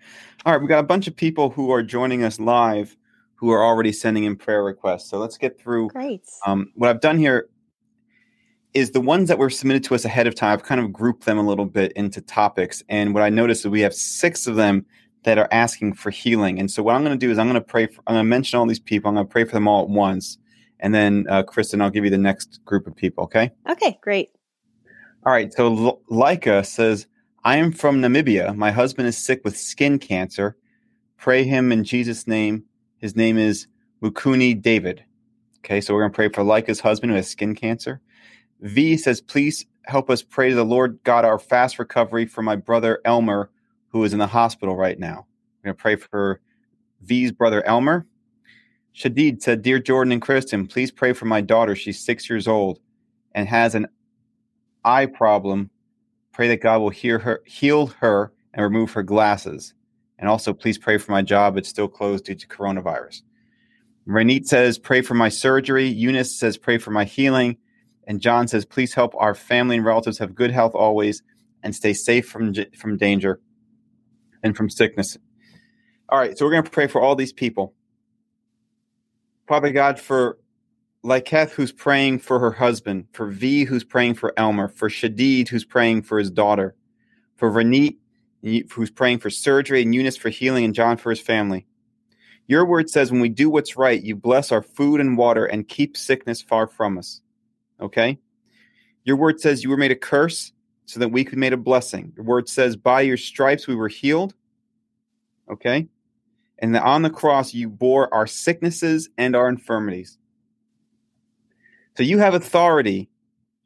[0.45, 2.97] All right, we got a bunch of people who are joining us live
[3.35, 5.09] who are already sending in prayer requests.
[5.09, 5.89] So let's get through.
[5.89, 6.23] Great.
[6.45, 7.49] Um, what I've done here
[8.73, 10.53] is the ones that were submitted to us ahead of time.
[10.53, 12.81] I've kind of grouped them a little bit into topics.
[12.87, 14.85] And what I noticed is we have six of them
[15.23, 16.57] that are asking for healing.
[16.57, 17.87] And so what I'm going to do is I'm going to pray.
[17.87, 19.09] For, I'm going to mention all these people.
[19.09, 20.37] I'm going to pray for them all at once.
[20.83, 23.23] And then, uh, Kristen, I'll give you the next group of people.
[23.23, 23.51] Okay.
[23.67, 24.29] Okay, great.
[25.25, 25.51] All right.
[25.51, 27.07] So L- Leica says,
[27.43, 28.55] I am from Namibia.
[28.55, 30.55] My husband is sick with skin cancer.
[31.17, 32.65] Pray him in Jesus' name
[33.03, 33.67] his name is
[34.01, 35.03] Mukuni David.
[35.57, 37.99] Okay, so we're going to pray for Leica's husband who has skin cancer.
[38.61, 42.55] V says, Please help us pray to the Lord God our fast recovery for my
[42.55, 43.49] brother Elmer,
[43.89, 45.27] who is in the hospital right now.
[45.57, 46.39] We're going to pray for
[47.01, 48.07] V's brother Elmer.
[48.95, 51.75] Shadid said, Dear Jordan and Kristen, please pray for my daughter.
[51.75, 52.79] She's six years old
[53.33, 53.87] and has an
[54.83, 55.69] eye problem.
[56.31, 59.73] Pray that God will hear her, heal her and remove her glasses.
[60.19, 61.57] And also, please pray for my job.
[61.57, 63.23] It's still closed due to coronavirus.
[64.07, 65.87] Renit says, pray for my surgery.
[65.87, 67.57] Eunice says, pray for my healing.
[68.05, 71.23] And John says, please help our family and relatives have good health always
[71.63, 73.39] and stay safe from, from danger
[74.43, 75.17] and from sickness.
[76.09, 77.73] All right, so we're going to pray for all these people.
[79.47, 80.37] Father God, for
[81.03, 85.65] Laiketh, who's praying for her husband, for V, who's praying for Elmer, for Shadid, who's
[85.65, 86.75] praying for his daughter,
[87.35, 87.97] for Renit,
[88.41, 91.65] who's praying for surgery, and Eunice for healing, and John for his family.
[92.47, 95.67] Your word says, when we do what's right, you bless our food and water and
[95.67, 97.21] keep sickness far from us.
[97.81, 98.19] Okay?
[99.05, 100.51] Your word says you were made a curse
[100.85, 102.11] so that we could be made a blessing.
[102.15, 104.35] Your word says, by your stripes we were healed.
[105.49, 105.87] Okay?
[106.59, 110.17] And that on the cross you bore our sicknesses and our infirmities.
[111.97, 113.09] So you have authority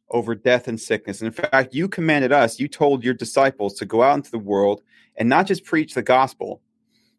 [0.10, 1.22] over death and sickness.
[1.22, 4.40] And in fact, you commanded us, you told your disciples to go out into the
[4.40, 4.82] world
[5.18, 6.62] and not just preach the gospel,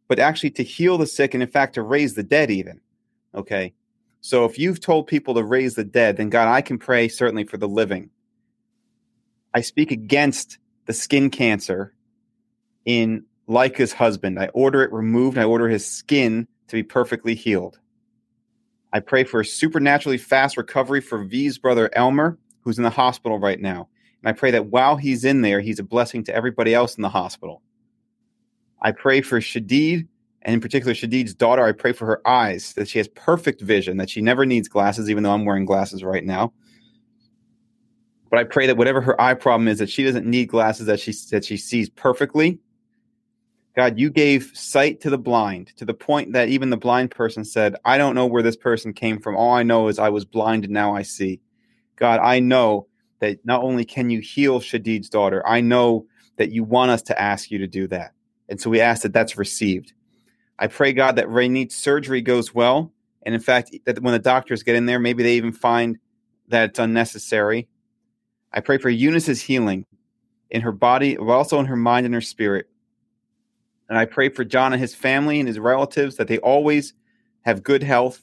[0.09, 2.81] but actually to heal the sick and, in fact, to raise the dead, even.
[3.35, 3.74] Okay.
[4.20, 7.44] So if you've told people to raise the dead, then God, I can pray certainly
[7.44, 8.11] for the living.
[9.54, 11.94] I speak against the skin cancer
[12.85, 14.38] in Leica's husband.
[14.38, 15.38] I order it removed.
[15.38, 17.78] I order his skin to be perfectly healed.
[18.92, 23.38] I pray for a supernaturally fast recovery for V's brother Elmer who's in the hospital
[23.38, 23.88] right now.
[24.22, 27.02] And I pray that while he's in there, he's a blessing to everybody else in
[27.02, 27.62] the hospital.
[28.82, 30.06] I pray for Shadid,
[30.42, 31.64] and in particular, Shadid's daughter.
[31.64, 35.08] I pray for her eyes, that she has perfect vision, that she never needs glasses,
[35.08, 36.52] even though I'm wearing glasses right now.
[38.30, 41.00] But I pray that whatever her eye problem is, that she doesn't need glasses, that
[41.00, 42.61] she, that she sees perfectly.
[43.79, 47.45] God, you gave sight to the blind to the point that even the blind person
[47.45, 49.37] said, I don't know where this person came from.
[49.37, 51.41] All I know is I was blind and now I see.
[51.95, 52.88] God, I know
[53.21, 56.07] that not only can you heal Shadid's daughter, I know
[56.38, 58.14] that you want us to ask you to do that.
[58.49, 59.93] And so we ask that that's received.
[60.59, 62.93] I pray, God, that Rainit's surgery goes well.
[63.23, 65.99] And in fact, that when the doctors get in there, maybe they even find
[66.49, 67.69] that it's unnecessary.
[68.53, 69.87] I pray for Eunice's healing
[70.51, 72.67] in her body, but also in her mind and her spirit.
[73.88, 76.94] And I pray for John and his family and his relatives that they always
[77.42, 78.20] have good health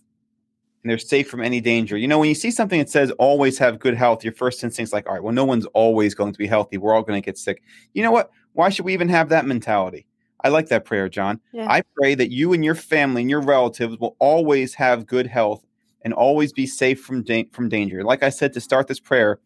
[0.83, 1.97] and they're safe from any danger.
[1.97, 4.89] You know, when you see something that says always have good health, your first instinct
[4.89, 6.77] is like, all right, well, no one's always going to be healthy.
[6.77, 7.63] We're all going to get sick.
[7.93, 8.29] You know what?
[8.53, 10.05] Why should we even have that mentality?
[10.43, 11.39] I like that prayer, John.
[11.53, 11.67] Yeah.
[11.67, 15.65] I pray that you and your family and your relatives will always have good health
[16.03, 18.03] and always be safe from da- from danger.
[18.03, 19.39] Like I said to start this prayer,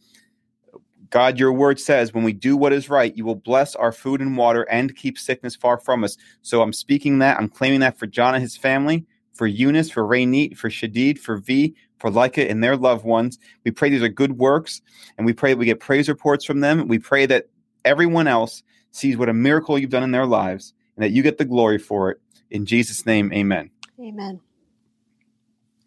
[1.09, 4.21] God, your word says, when we do what is right, you will bless our food
[4.21, 6.17] and water and keep sickness far from us.
[6.41, 10.05] So I'm speaking that, I'm claiming that for John and his family, for Eunice, for
[10.05, 13.39] Raynit, for Shadid, for V, for Leica and their loved ones.
[13.65, 14.81] We pray these are good works,
[15.17, 16.87] and we pray that we get praise reports from them.
[16.87, 17.47] We pray that
[17.85, 21.37] everyone else sees what a miracle you've done in their lives and that you get
[21.37, 22.21] the glory for it.
[22.51, 23.71] In Jesus' name, amen.
[23.99, 24.39] Amen.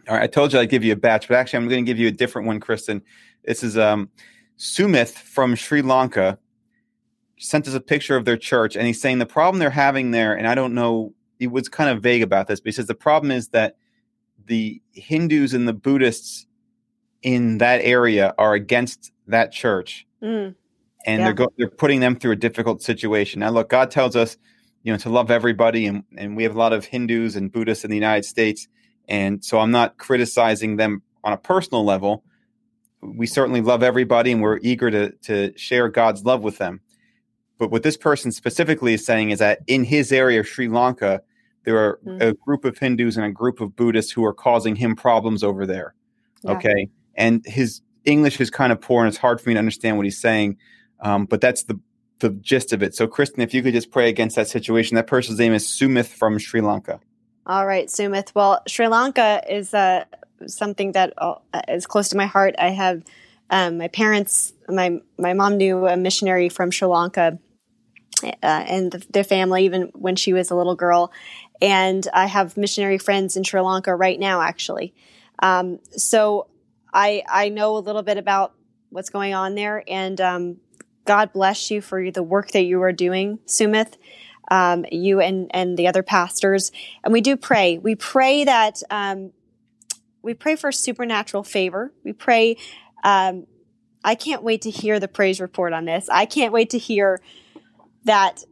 [0.08, 1.88] All right, I told you I'd give you a batch, but actually, I'm going to
[1.88, 3.02] give you a different one, Kristen.
[3.44, 4.10] This is um,
[4.58, 6.38] Sumith from Sri Lanka
[7.38, 10.34] sent us a picture of their church, and he's saying the problem they're having there,
[10.34, 12.94] and I don't know, he was kind of vague about this, but he says the
[12.94, 13.76] problem is that
[14.46, 16.46] the Hindus and the Buddhists
[17.22, 20.54] in that area are against that church, Mm.
[21.06, 21.24] and Yeah.
[21.24, 23.40] they're go- they're putting them through a difficult situation.
[23.40, 24.36] Now, look, God tells us,
[24.84, 27.84] you know, to love everybody, and and we have a lot of Hindus and Buddhists
[27.84, 28.68] in the United States,
[29.08, 32.24] and so I'm not criticizing them on a personal level.
[33.02, 36.80] We certainly love everybody, and we're eager to to share God's love with them.
[37.58, 41.22] But what this person specifically is saying is that in his area of Sri Lanka,
[41.64, 42.20] there are Mm.
[42.20, 45.64] a group of Hindus and a group of Buddhists who are causing him problems over
[45.66, 45.94] there.
[46.42, 46.52] Yeah.
[46.52, 46.88] Okay.
[47.14, 50.04] And his English is kind of poor and it's hard for me to understand what
[50.04, 50.56] he's saying.
[51.00, 51.78] Um, but that's the,
[52.18, 52.96] the gist of it.
[52.96, 54.96] So, Kristen, if you could just pray against that situation.
[54.96, 56.98] That person's name is Sumith from Sri Lanka.
[57.46, 58.34] All right, Sumith.
[58.34, 60.04] Well, Sri Lanka is uh,
[60.48, 61.34] something that uh,
[61.68, 62.54] is close to my heart.
[62.58, 63.02] I have
[63.50, 67.38] um, my parents, my my mom knew a missionary from Sri Lanka,
[68.22, 71.12] uh, and the, their family even when she was a little girl.
[71.60, 74.94] And I have missionary friends in Sri Lanka right now, actually.
[75.40, 76.48] Um, so
[76.92, 78.54] I I know a little bit about
[78.90, 80.56] what's going on there, and um,
[81.04, 83.94] God bless you for the work that you are doing, Sumith.
[84.50, 86.72] Um, you and and the other pastors,
[87.04, 87.78] and we do pray.
[87.78, 89.32] We pray that um,
[90.22, 91.92] we pray for supernatural favor.
[92.04, 92.56] We pray.
[93.04, 93.46] Um,
[94.04, 96.08] I can't wait to hear the praise report on this.
[96.10, 97.20] I can't wait to hear
[98.04, 98.42] that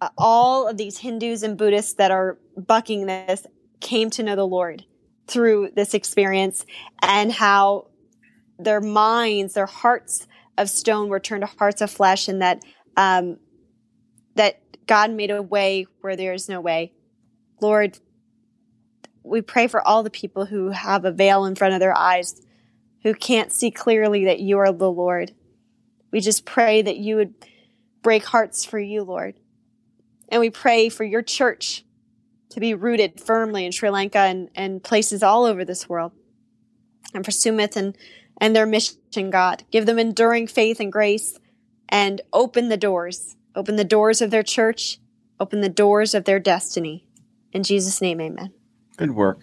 [0.00, 3.46] uh, all of these Hindus and Buddhists that are bucking this
[3.80, 4.84] came to know the Lord
[5.26, 6.66] through this experience
[7.02, 7.88] and how
[8.58, 10.26] their minds, their hearts
[10.58, 12.62] of stone were turned to hearts of flesh and that,
[12.96, 13.38] um,
[14.34, 16.92] that God made a way where there is no way.
[17.60, 17.98] Lord,
[19.24, 22.40] we pray for all the people who have a veil in front of their eyes,
[23.02, 25.32] who can't see clearly that you are the Lord.
[26.12, 27.34] We just pray that you would
[28.02, 29.34] break hearts for you, Lord.
[30.28, 31.84] And we pray for your church
[32.50, 36.12] to be rooted firmly in Sri Lanka and, and places all over this world.
[37.14, 37.96] And for Sumith and,
[38.40, 39.64] and their mission, God.
[39.70, 41.38] Give them enduring faith and grace
[41.88, 43.36] and open the doors.
[43.56, 44.98] Open the doors of their church.
[45.40, 47.06] Open the doors of their destiny.
[47.52, 48.52] In Jesus' name, amen.
[48.96, 49.40] Good work.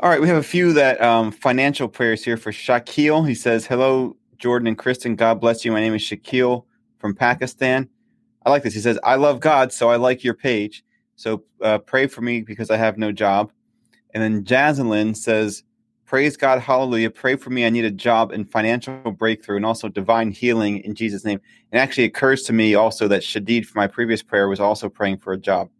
[0.00, 3.26] All right, we have a few that um, financial prayers here for Shakil.
[3.26, 5.16] He says, "Hello, Jordan and Kristen.
[5.16, 5.72] God bless you.
[5.72, 6.64] My name is Shakil
[6.98, 7.88] from Pakistan.
[8.44, 8.74] I like this.
[8.74, 10.84] He says, I love God, so I like your page.
[11.16, 13.52] So uh, pray for me because I have no job.
[14.12, 15.64] And then Jazlyn says,
[16.04, 17.10] Praise God, hallelujah.
[17.10, 17.64] Pray for me.
[17.64, 21.40] I need a job and financial breakthrough and also divine healing in Jesus' name.
[21.72, 25.18] And actually occurs to me also that Shadid from my previous prayer was also praying
[25.18, 25.70] for a job.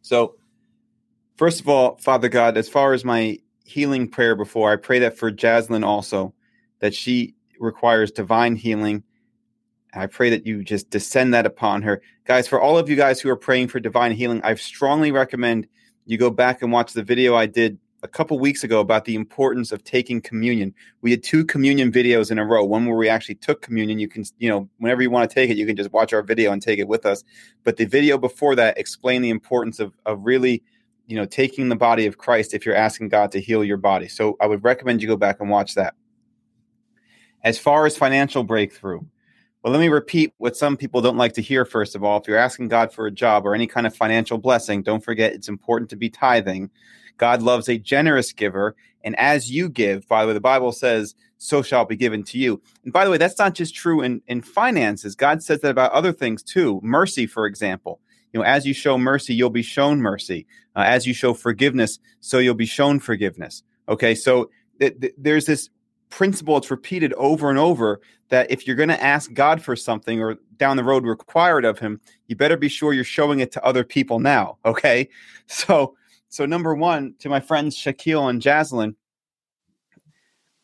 [0.00, 0.36] So,
[1.40, 5.16] first of all, Father God, as far as my healing prayer before, I pray that
[5.16, 6.34] for Jaslyn also,
[6.80, 9.02] that she requires divine healing.
[9.94, 12.02] I pray that you just descend that upon her.
[12.26, 15.66] Guys, for all of you guys who are praying for divine healing, I strongly recommend
[16.04, 19.14] you go back and watch the video I did a couple weeks ago about the
[19.14, 20.74] importance of taking communion.
[21.00, 22.66] We did two communion videos in a row.
[22.66, 23.98] One where we actually took communion.
[23.98, 26.22] You can, you know, whenever you want to take it, you can just watch our
[26.22, 27.24] video and take it with us.
[27.64, 30.62] But the video before that explained the importance of of really,
[31.10, 34.06] you know, taking the body of Christ if you're asking God to heal your body.
[34.06, 35.94] So I would recommend you go back and watch that.
[37.42, 39.00] As far as financial breakthrough,
[39.62, 41.64] well, let me repeat what some people don't like to hear.
[41.64, 44.38] First of all, if you're asking God for a job or any kind of financial
[44.38, 46.70] blessing, don't forget it's important to be tithing.
[47.18, 48.76] God loves a generous giver.
[49.02, 52.38] And as you give, by the way, the Bible says, so shall be given to
[52.38, 52.62] you.
[52.84, 55.16] And by the way, that's not just true in, in finances.
[55.16, 56.80] God says that about other things too.
[56.84, 58.00] Mercy, for example.
[58.32, 60.46] You know, as you show mercy, you'll be shown mercy.
[60.76, 63.62] Uh, as you show forgiveness, so you'll be shown forgiveness.
[63.88, 65.68] Okay, so th- th- there's this
[66.10, 70.20] principle it's repeated over and over that if you're going to ask God for something
[70.20, 73.64] or down the road required of him, you better be sure you're showing it to
[73.64, 74.58] other people now.
[74.64, 75.08] Okay.
[75.52, 75.96] So,
[76.28, 78.94] so number one, to my friends Shakil and Jaslyn,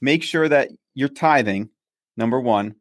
[0.00, 1.70] make sure that you're tithing,
[2.16, 2.76] number one.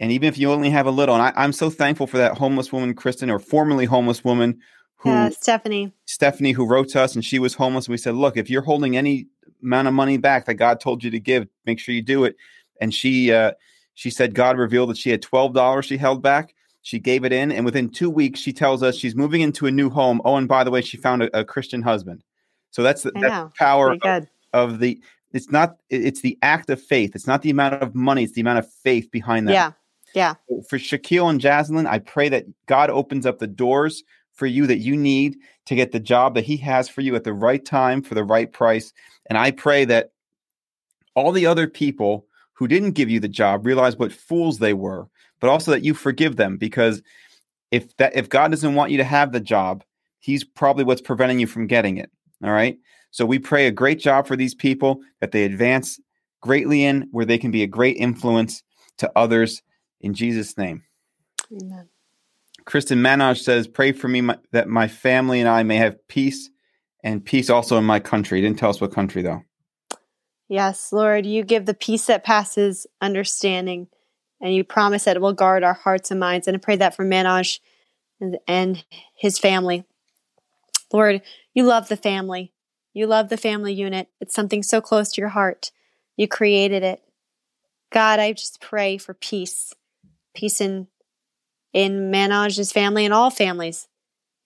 [0.00, 2.38] And even if you only have a little, and I, I'm so thankful for that
[2.38, 4.58] homeless woman, Kristen, or formerly homeless woman
[4.96, 5.92] who Stephanie.
[6.06, 7.86] Stephanie, who wrote to us, and she was homeless.
[7.86, 9.26] And we said, look, if you're holding any
[9.62, 12.36] amount of money back that God told you to give, make sure you do it.
[12.80, 13.52] And she uh,
[13.94, 16.54] she said God revealed that she had twelve dollars she held back.
[16.82, 19.70] She gave it in, and within two weeks, she tells us she's moving into a
[19.70, 20.22] new home.
[20.24, 22.24] Oh, and by the way, she found a, a Christian husband.
[22.70, 24.98] So that's the, that's the power of, of, the.
[25.32, 25.76] It's not.
[25.90, 27.14] It's the act of faith.
[27.14, 28.24] It's not the amount of money.
[28.24, 29.52] It's the amount of faith behind that.
[29.52, 29.72] Yeah.
[30.14, 30.34] Yeah.
[30.68, 34.78] For Shakil and Jaslyn, I pray that God opens up the doors for you that
[34.78, 38.02] you need to get the job that He has for you at the right time
[38.02, 38.92] for the right price.
[39.28, 40.12] And I pray that
[41.14, 45.08] all the other people who didn't give you the job realize what fools they were,
[45.40, 47.02] but also that you forgive them because
[47.70, 49.84] if that if God doesn't want you to have the job,
[50.18, 52.10] He's probably what's preventing you from getting it.
[52.44, 52.78] All right.
[53.10, 55.98] So we pray a great job for these people that they advance
[56.40, 58.62] greatly in, where they can be a great influence
[58.98, 59.62] to others
[60.00, 60.84] in Jesus' name.
[61.52, 61.88] Amen.
[62.64, 66.50] Kristen Manoj says, Pray for me my, that my family and I may have peace
[67.02, 68.38] and peace also in my country.
[68.38, 69.42] He didn't tell us what country, though.
[70.48, 73.88] Yes, Lord, you give the peace that passes understanding,
[74.40, 76.46] and you promise that it will guard our hearts and minds.
[76.48, 77.60] And I pray that for Manoj
[78.20, 78.84] and, and
[79.14, 79.84] his family.
[80.92, 81.22] Lord,
[81.54, 82.52] you love the family.
[82.92, 84.08] You love the family unit.
[84.20, 85.70] It's something so close to your heart.
[86.16, 87.00] You created it.
[87.92, 89.72] God, I just pray for peace
[90.34, 90.88] peace in
[91.72, 93.88] in Manoj's family and all families,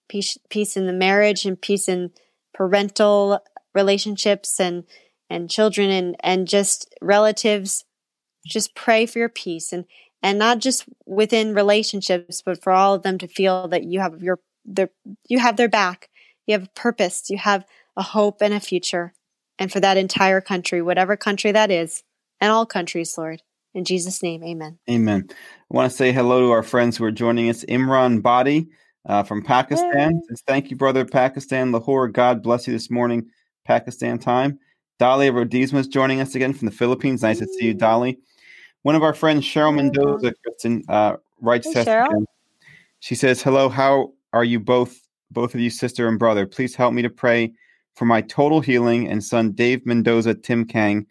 [0.09, 2.11] peace peace in the marriage and peace in
[2.53, 3.41] parental
[3.75, 4.85] relationships and
[5.31, 7.85] and children and and just relatives.
[8.47, 9.85] Just pray for your peace and
[10.23, 14.23] and not just within relationships, but for all of them to feel that you have
[14.23, 14.91] your their
[15.29, 16.09] you have their back.
[16.47, 17.31] You have a purpose.
[17.31, 17.65] You have
[17.97, 19.15] a hope and a future.
[19.59, 22.03] And for that entire country, whatever country that is,
[22.41, 23.43] and all countries, Lord.
[23.75, 24.79] In Jesus' name, amen.
[24.89, 25.27] Amen.
[25.31, 25.35] I
[25.69, 27.65] want to say hello to our friends who are joining us.
[27.65, 28.69] Imran Badi
[29.07, 31.05] uh, from Pakistan says, Thank you, brother.
[31.05, 32.09] Pakistan, Lahore.
[32.09, 33.27] God bless you this morning,
[33.65, 34.59] Pakistan time.
[35.01, 37.23] Dahlia Rodizma is joining us again from the Philippines.
[37.23, 38.17] Nice to see you, Dolly.
[38.83, 42.25] One of our friends, Cheryl Mendoza, Kristen, uh, writes hey, Cheryl.
[43.01, 45.01] She says, Hello, how are you both,
[45.33, 46.47] both of you, sister and brother?
[46.47, 47.53] Please help me to pray
[47.97, 51.07] for my total healing and son, Dave Mendoza, Tim Kang,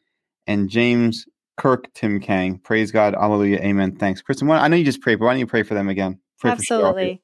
[0.47, 1.25] and James
[1.57, 2.57] Kirk, Tim Kang.
[2.57, 3.13] Praise God.
[3.13, 3.57] Hallelujah.
[3.59, 3.95] Amen.
[3.95, 4.21] Thanks.
[4.21, 6.19] Kristen, I know you just prayed, but why don't you pray for them again?
[6.39, 7.21] Pray Absolutely.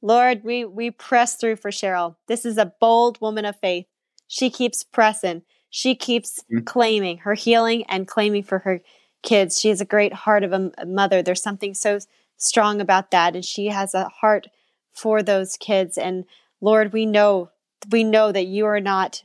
[0.00, 2.16] Lord, we, we press through for Cheryl.
[2.26, 3.86] This is a bold woman of faith.
[4.26, 5.42] She keeps pressing.
[5.70, 6.64] She keeps mm-hmm.
[6.64, 8.82] claiming her healing and claiming for her
[9.22, 9.60] kids.
[9.60, 11.22] She has a great heart of a mother.
[11.22, 11.98] There's something so
[12.36, 13.34] strong about that.
[13.34, 14.48] And she has a heart
[14.92, 15.96] for those kids.
[15.96, 16.24] And
[16.60, 17.50] Lord, we know,
[17.90, 19.22] we know that you are not,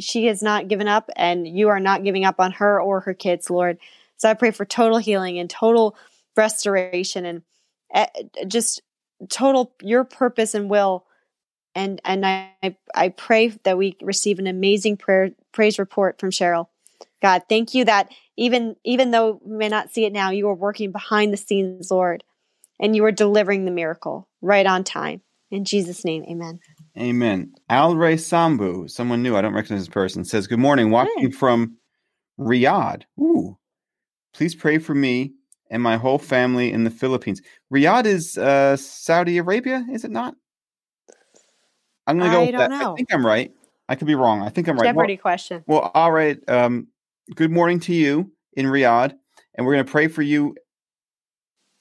[0.00, 3.14] she has not given up and you are not giving up on her or her
[3.14, 3.78] kids, Lord.
[4.16, 5.96] So I pray for total healing and total
[6.36, 7.42] restoration and
[7.94, 8.06] eh,
[8.46, 8.82] just
[9.28, 11.06] total your purpose and will.
[11.74, 16.68] And and I I pray that we receive an amazing prayer praise report from Cheryl.
[17.22, 20.54] God, thank you that even even though we may not see it now, you are
[20.54, 22.24] working behind the scenes, Lord,
[22.80, 25.22] and you are delivering the miracle right on time.
[25.50, 26.60] In Jesus' name, amen.
[26.98, 27.52] Amen.
[27.70, 31.30] Al Ray Sambu, someone new, I don't recognize this person, says, Good morning, watching hey.
[31.30, 31.76] from
[32.38, 33.02] Riyadh.
[33.20, 33.56] Ooh,
[34.34, 35.32] Please pray for me
[35.70, 37.42] and my whole family in the Philippines.
[37.72, 40.34] Riyadh is uh, Saudi Arabia, is it not?
[42.06, 42.70] I'm going to go with that.
[42.70, 42.92] Know.
[42.92, 43.52] I think I'm right.
[43.88, 44.42] I could be wrong.
[44.42, 44.86] I think I'm right.
[44.86, 45.64] Jeopardy well, question.
[45.66, 46.38] Well, all right.
[46.48, 46.88] Um,
[47.34, 49.14] good morning to you in Riyadh,
[49.54, 50.56] and we're going to pray for you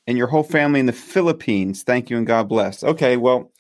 [0.06, 1.84] and your whole family in the Philippines.
[1.84, 2.84] Thank you and God bless.
[2.84, 3.52] Okay, well,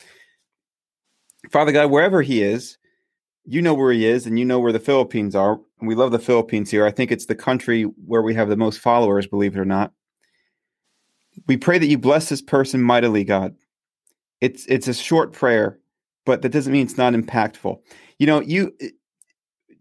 [1.49, 2.77] Father God, wherever He is,
[3.45, 5.59] you know where He is, and you know where the Philippines are.
[5.81, 6.85] We love the Philippines here.
[6.85, 9.93] I think it's the country where we have the most followers, believe it or not.
[11.47, 13.55] We pray that you bless this person mightily, God.
[14.41, 15.79] It's it's a short prayer,
[16.25, 17.79] but that doesn't mean it's not impactful.
[18.19, 18.89] You know, you eh,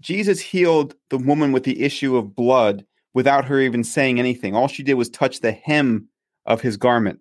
[0.00, 4.54] Jesus healed the woman with the issue of blood without her even saying anything.
[4.54, 6.08] All she did was touch the hem
[6.44, 7.20] of his garment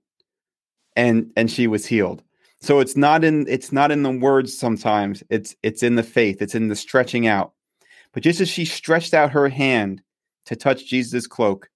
[0.96, 2.24] and and she was healed.
[2.62, 5.24] So it's not in it's not in the words sometimes.
[5.30, 6.42] It's it's in the faith.
[6.42, 7.54] It's in the stretching out.
[8.14, 10.02] But just as she stretched out her hand
[10.46, 11.70] to touch Jesus' cloak,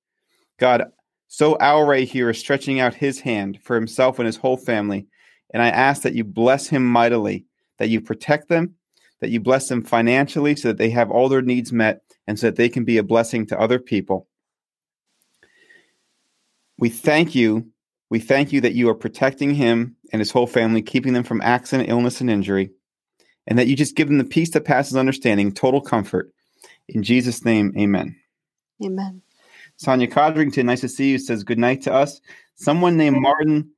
[0.58, 0.86] God,
[1.28, 5.08] so our Ray here is stretching out his hand for himself and his whole family.
[5.54, 7.46] And I ask that you bless him mightily,
[7.78, 8.76] that you protect them,
[9.20, 12.48] that you bless them financially so that they have all their needs met and so
[12.48, 14.28] that they can be a blessing to other people.
[16.78, 17.68] We thank you.
[18.10, 21.42] We thank you that you are protecting him and his whole family, keeping them from
[21.42, 22.72] accident, illness, and injury
[23.50, 26.32] and that you just give them the peace that passes understanding, total comfort.
[26.88, 28.16] In Jesus' name, amen.
[28.84, 29.22] Amen.
[29.78, 32.22] Sonia Codrington, nice to see you, says good night to us.
[32.56, 33.72] Someone named Martin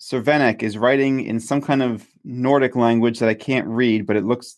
[0.00, 4.24] Cervenek is writing in some kind of Nordic language that I can't read, but it
[4.24, 4.56] looks,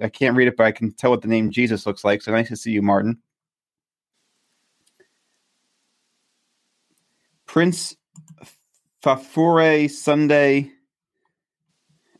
[0.00, 2.22] I can't read it, but I can tell what the name Jesus looks like.
[2.22, 3.18] So nice to see you, Martin.
[7.46, 7.96] Prince
[9.02, 10.70] Fafure Sunday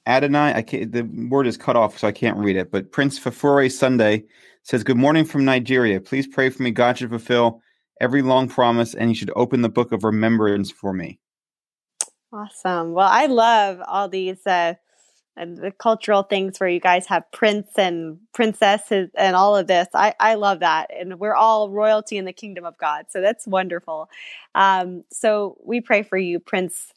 [0.06, 0.54] Adonai.
[0.54, 2.70] I can't, the word is cut off, so I can't read it.
[2.70, 4.24] But Prince Fafure Sunday
[4.62, 6.00] says, "Good morning from Nigeria.
[6.00, 6.70] Please pray for me.
[6.70, 7.62] God should fulfill
[8.00, 11.18] every long promise, and you should open the book of remembrance for me."
[12.32, 12.92] Awesome.
[12.92, 14.74] Well, I love all these uh,
[15.36, 19.88] the cultural things where you guys have prince and princesses and all of this.
[19.94, 20.90] I, I love that.
[20.94, 23.06] And we're all royalty in the kingdom of God.
[23.08, 24.10] So that's wonderful.
[24.54, 26.92] Um, so we pray for you, Prince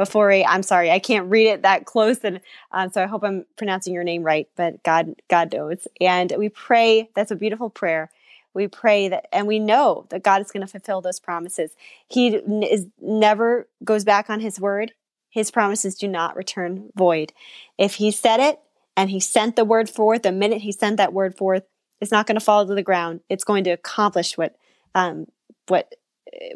[0.00, 0.44] Bafori.
[0.48, 2.18] I'm sorry, I can't read it that close.
[2.24, 2.40] And
[2.72, 5.86] um, so I hope I'm pronouncing your name right, but God, God knows.
[6.00, 8.10] And we pray, that's a beautiful prayer.
[8.52, 11.70] We pray that, and we know that God is going to fulfill those promises.
[12.08, 14.92] He is never goes back on his word
[15.30, 17.32] his promises do not return void.
[17.78, 18.60] If he said it
[18.96, 21.62] and he sent the word forth, the minute he sent that word forth,
[22.00, 23.20] it's not going to fall to the ground.
[23.28, 24.56] It's going to accomplish what
[24.94, 25.26] um,
[25.68, 25.94] what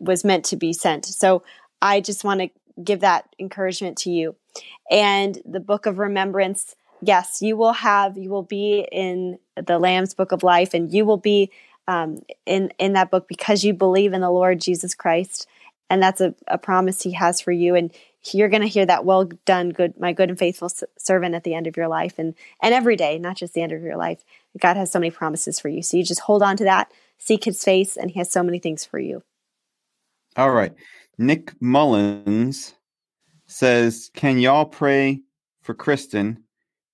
[0.01, 1.07] was meant to be sent.
[1.07, 1.43] So
[1.81, 2.51] I just want to
[2.83, 4.37] give that encouragement to you.
[4.91, 10.15] And the book of remembrance, yes, you will have, you will be in the Lamb's
[10.15, 11.51] book of life, and you will be
[11.87, 15.47] um, in in that book because you believe in the Lord Jesus Christ,
[15.91, 17.75] and that's a, a promise He has for you.
[17.75, 17.93] And
[18.33, 21.55] you're going to hear that well done good my good and faithful servant at the
[21.55, 22.19] end of your life.
[22.19, 24.25] And and every day not just the end of your life
[24.59, 25.83] god has so many promises for you.
[25.83, 28.59] So you just hold on to that seek his face and he has so many
[28.59, 29.23] things for you.
[30.37, 30.73] All right.
[31.19, 32.75] Nick mullins
[33.47, 35.21] says can y'all pray
[35.63, 36.43] for kristen?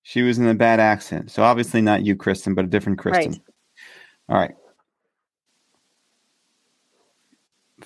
[0.03, 1.31] She was in a bad accident.
[1.31, 3.31] So obviously not you kristen but a different kristen.
[3.31, 3.41] Right.
[4.29, 4.55] all right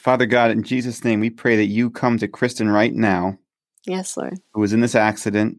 [0.06, 3.40] Father God, in Jesus' name, we pray that you come to Kristen right now.
[3.88, 4.38] Yes, Lord.
[4.52, 5.58] Who was in this accident.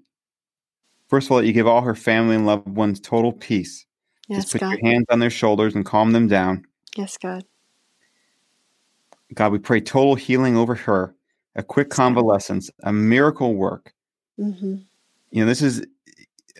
[1.08, 3.84] First of all, that you give all her family and loved ones total peace.
[4.28, 4.70] Yes, Just put God.
[4.70, 6.64] your hands on their shoulders and calm them down.
[6.96, 7.42] Yes, God.
[9.34, 11.12] God, we pray total healing over her,
[11.56, 13.92] a quick convalescence, a miracle work.
[14.38, 14.76] Mm-hmm.
[15.32, 15.84] You know, this is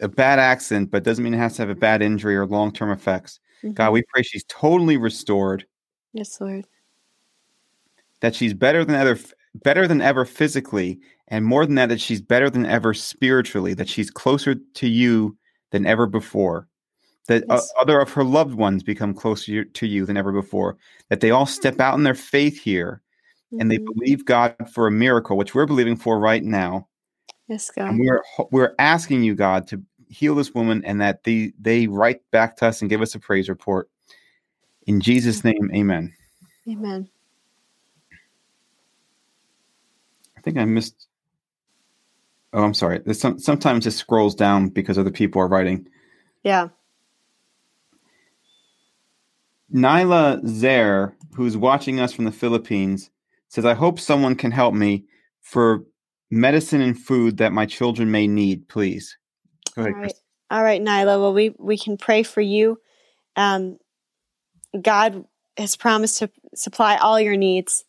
[0.02, 2.72] a bad accident, but doesn't mean it has to have a bad injury or long
[2.72, 3.38] term effects.
[3.62, 3.74] Mm-hmm.
[3.74, 5.64] God, we pray she's totally restored.
[6.12, 6.66] Yes, Lord
[8.20, 9.18] that she's better than ever
[9.54, 13.88] better than ever physically and more than that that she's better than ever spiritually that
[13.88, 15.36] she's closer to you
[15.70, 16.68] than ever before.
[17.28, 17.72] That yes.
[17.76, 20.76] other of her loved ones become closer to you than ever before.
[21.10, 23.02] That they all step out in their faith here
[23.52, 23.60] mm-hmm.
[23.60, 23.98] and they mm-hmm.
[23.98, 26.88] believe god for a miracle which we're believing for right now.
[27.48, 27.90] Yes god.
[27.90, 32.20] and we're we're asking you god to heal this woman and that they they write
[32.30, 33.90] back to us and give us a praise report.
[34.86, 36.14] In jesus name amen.
[36.68, 37.08] Amen
[40.46, 41.08] think I missed.
[42.52, 43.00] Oh, I'm sorry.
[43.04, 45.88] There's some, sometimes it scrolls down because other people are writing.
[46.44, 46.68] Yeah.
[49.74, 53.10] Nyla Zer, who's watching us from the Philippines,
[53.48, 55.04] says, I hope someone can help me
[55.42, 55.84] for
[56.30, 59.18] medicine and food that my children may need, please.
[59.74, 60.14] Go ahead, All right,
[60.52, 61.20] All right Nyla.
[61.20, 62.78] Well, we, we can pray for you.
[63.34, 63.78] Um,
[64.80, 65.24] God
[65.56, 67.84] has promised to supply all your needs.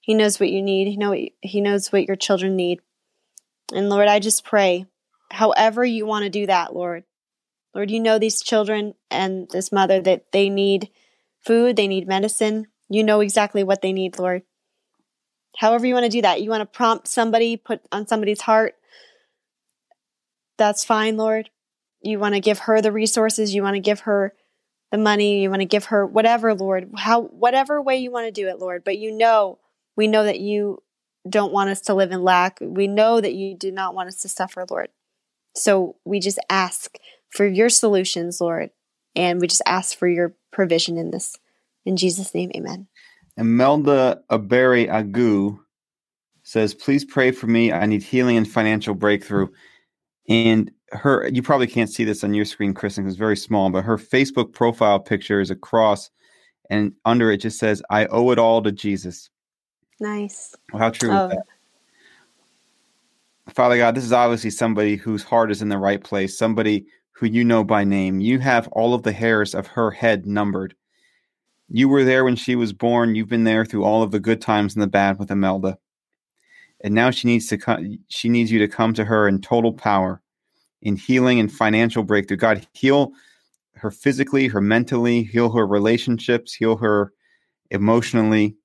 [0.00, 0.88] He knows what you need.
[0.88, 2.80] He know he knows what your children need.
[3.72, 4.86] And Lord, I just pray,
[5.30, 7.04] however you want to do that, Lord.
[7.74, 10.90] Lord, you know these children and this mother that they need
[11.40, 12.66] food, they need medicine.
[12.88, 14.42] You know exactly what they need, Lord.
[15.56, 16.42] However you want to do that.
[16.42, 18.74] You want to prompt somebody, put on somebody's heart.
[20.58, 21.50] That's fine, Lord.
[22.02, 24.34] You want to give her the resources, you want to give her
[24.90, 26.90] the money, you want to give her whatever, Lord.
[26.96, 29.58] How whatever way you want to do it, Lord, but you know
[30.00, 30.82] we know that you
[31.28, 32.56] don't want us to live in lack.
[32.62, 34.88] We know that you do not want us to suffer, Lord.
[35.54, 36.96] So we just ask
[37.28, 38.70] for your solutions, Lord,
[39.14, 41.36] and we just ask for your provision in this.
[41.84, 42.88] In Jesus' name, amen.
[43.36, 45.58] Imelda Aberi Agu
[46.44, 47.70] says, Please pray for me.
[47.70, 49.48] I need healing and financial breakthrough.
[50.30, 53.68] And her, you probably can't see this on your screen, Kristen, because it's very small,
[53.68, 56.08] but her Facebook profile picture is a cross,
[56.70, 59.28] and under it just says, I owe it all to Jesus.
[60.00, 60.56] Nice.
[60.72, 61.26] Well, how true oh.
[61.26, 61.44] is that?
[63.54, 67.26] Father God, this is obviously somebody whose heart is in the right place, somebody who
[67.26, 68.20] you know by name.
[68.20, 70.74] You have all of the hairs of her head numbered.
[71.68, 73.14] You were there when she was born.
[73.14, 75.78] You've been there through all of the good times and the bad with Imelda.
[76.82, 79.72] And now she needs to come, she needs you to come to her in total
[79.72, 80.22] power,
[80.80, 82.38] in healing and financial breakthrough.
[82.38, 83.12] God, heal
[83.74, 87.12] her physically, her mentally, heal her relationships, heal her
[87.70, 88.56] emotionally.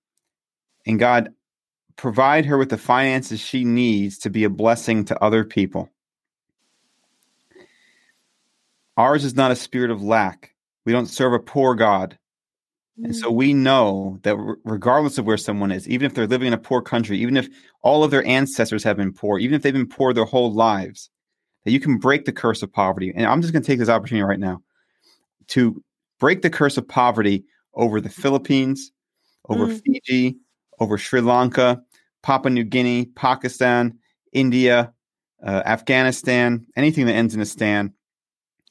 [0.85, 1.33] And God,
[1.95, 5.89] provide her with the finances she needs to be a blessing to other people.
[8.97, 10.53] Ours is not a spirit of lack.
[10.85, 12.17] We don't serve a poor God.
[13.03, 16.53] And so we know that regardless of where someone is, even if they're living in
[16.53, 17.49] a poor country, even if
[17.81, 21.09] all of their ancestors have been poor, even if they've been poor their whole lives,
[21.65, 23.11] that you can break the curse of poverty.
[23.13, 24.61] And I'm just going to take this opportunity right now
[25.47, 25.83] to
[26.19, 28.93] break the curse of poverty over the Philippines,
[29.49, 29.81] over mm.
[29.81, 30.37] Fiji,
[30.79, 31.81] over Sri Lanka,
[32.23, 33.97] Papua New Guinea, Pakistan,
[34.33, 34.93] India,
[35.45, 37.93] uh, Afghanistan, anything that ends in a stan.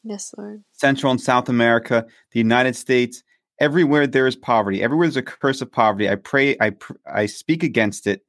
[0.02, 0.62] Yes, Lord.
[0.72, 3.22] Central and South America, the United States,
[3.58, 6.72] everywhere there is poverty, everywhere there's a curse of poverty, I pray, I,
[7.06, 8.24] I speak against it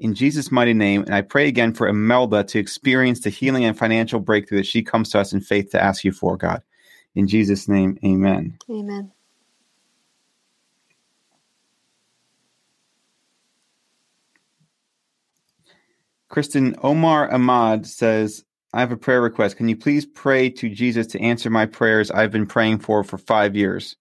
[0.00, 1.02] in Jesus' mighty name.
[1.02, 4.82] And I pray again for Imelda to experience the healing and financial breakthrough that she
[4.82, 6.62] comes to us in faith to ask you for, God.
[7.14, 8.58] In Jesus' name, amen.
[8.70, 9.12] Amen.
[16.30, 19.56] Kristen Omar Ahmad says, I have a prayer request.
[19.56, 23.18] Can you please pray to Jesus to answer my prayers I've been praying for for
[23.18, 23.96] five years?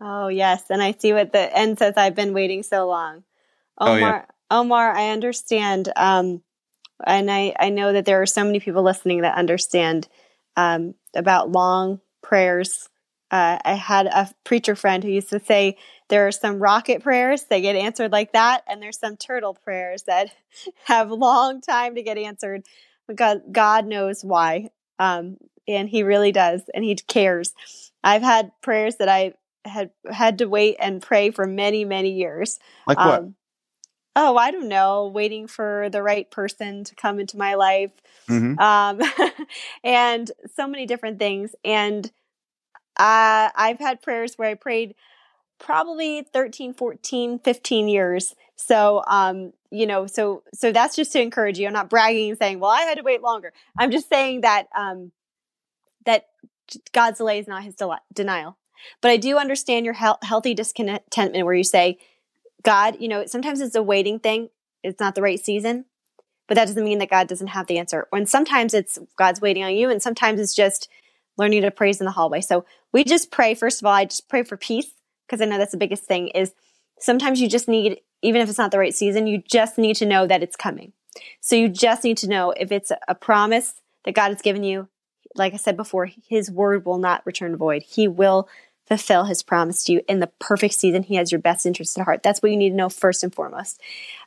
[0.00, 0.64] Oh, yes.
[0.70, 1.94] And I see what the end says.
[1.96, 3.24] I've been waiting so long.
[3.78, 4.24] Omar, oh, yeah.
[4.50, 5.90] Omar, I understand.
[5.96, 6.42] Um,
[7.06, 10.08] and I, I know that there are so many people listening that understand
[10.56, 12.90] um, about long prayers.
[13.30, 15.78] Uh, I had a preacher friend who used to say
[16.08, 20.04] there are some rocket prayers that get answered like that, and there's some turtle prayers
[20.04, 20.34] that
[20.84, 22.64] have long time to get answered.
[23.14, 25.36] God, God knows why, um,
[25.66, 27.52] and He really does, and He cares.
[28.02, 29.34] I've had prayers that I
[29.64, 32.58] had had to wait and pray for many, many years.
[32.86, 33.20] Like what?
[33.20, 33.34] Um,
[34.16, 37.92] oh, I don't know, waiting for the right person to come into my life,
[38.28, 38.58] mm-hmm.
[38.58, 39.00] um,
[39.84, 41.54] and so many different things.
[41.64, 42.04] And
[42.98, 44.96] uh, I've had prayers where I prayed
[45.58, 51.58] probably 13 14 15 years so um you know so so that's just to encourage
[51.58, 54.42] you i'm not bragging and saying well i had to wait longer i'm just saying
[54.42, 55.10] that um
[56.06, 56.26] that
[56.92, 58.56] god's delay is not his del- denial
[59.00, 61.98] but i do understand your he- healthy discontentment where you say
[62.62, 64.48] God, you know, sometimes it's a waiting thing.
[64.82, 65.84] It's not the right season,
[66.46, 68.06] but that doesn't mean that God doesn't have the answer.
[68.12, 70.88] And sometimes it's God's waiting on you, and sometimes it's just
[71.36, 72.40] learning to praise in the hallway.
[72.40, 73.54] So we just pray.
[73.54, 74.90] First of all, I just pray for peace
[75.28, 76.28] because I know that's the biggest thing.
[76.28, 76.52] Is
[76.98, 80.06] sometimes you just need, even if it's not the right season, you just need to
[80.06, 80.92] know that it's coming.
[81.40, 83.74] So you just need to know if it's a promise
[84.04, 84.88] that God has given you.
[85.34, 87.82] Like I said before, His word will not return void.
[87.82, 88.48] He will
[88.88, 91.02] fulfill his promise to you in the perfect season.
[91.02, 92.22] He has your best interest at heart.
[92.22, 93.80] That's what you need to know first and foremost.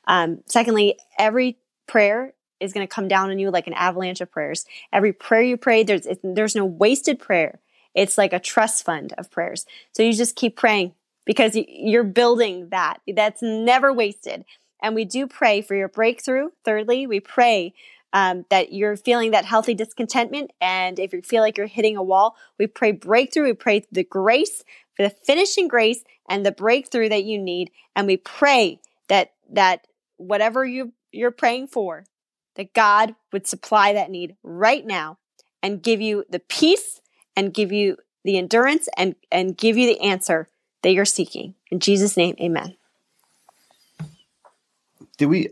[0.07, 4.31] Um, secondly, every prayer is going to come down on you like an avalanche of
[4.31, 4.65] prayers.
[4.93, 7.59] Every prayer you pray, there's there's no wasted prayer.
[7.95, 9.65] It's like a trust fund of prayers.
[9.91, 10.93] So you just keep praying
[11.25, 13.01] because you're building that.
[13.07, 14.45] That's never wasted.
[14.81, 16.49] And we do pray for your breakthrough.
[16.65, 17.73] Thirdly, we pray
[18.13, 20.51] um, that you're feeling that healthy discontentment.
[20.59, 23.43] And if you feel like you're hitting a wall, we pray breakthrough.
[23.43, 24.63] We pray the grace
[24.95, 27.71] for the finishing grace and the breakthrough that you need.
[27.95, 29.87] And we pray that, that
[30.17, 32.05] whatever you, you're praying for,
[32.55, 35.17] that God would supply that need right now
[35.63, 37.00] and give you the peace
[37.35, 40.47] and give you the endurance and, and give you the answer
[40.83, 41.55] that you're seeking.
[41.71, 42.75] In Jesus' name, amen.
[45.17, 45.49] Did we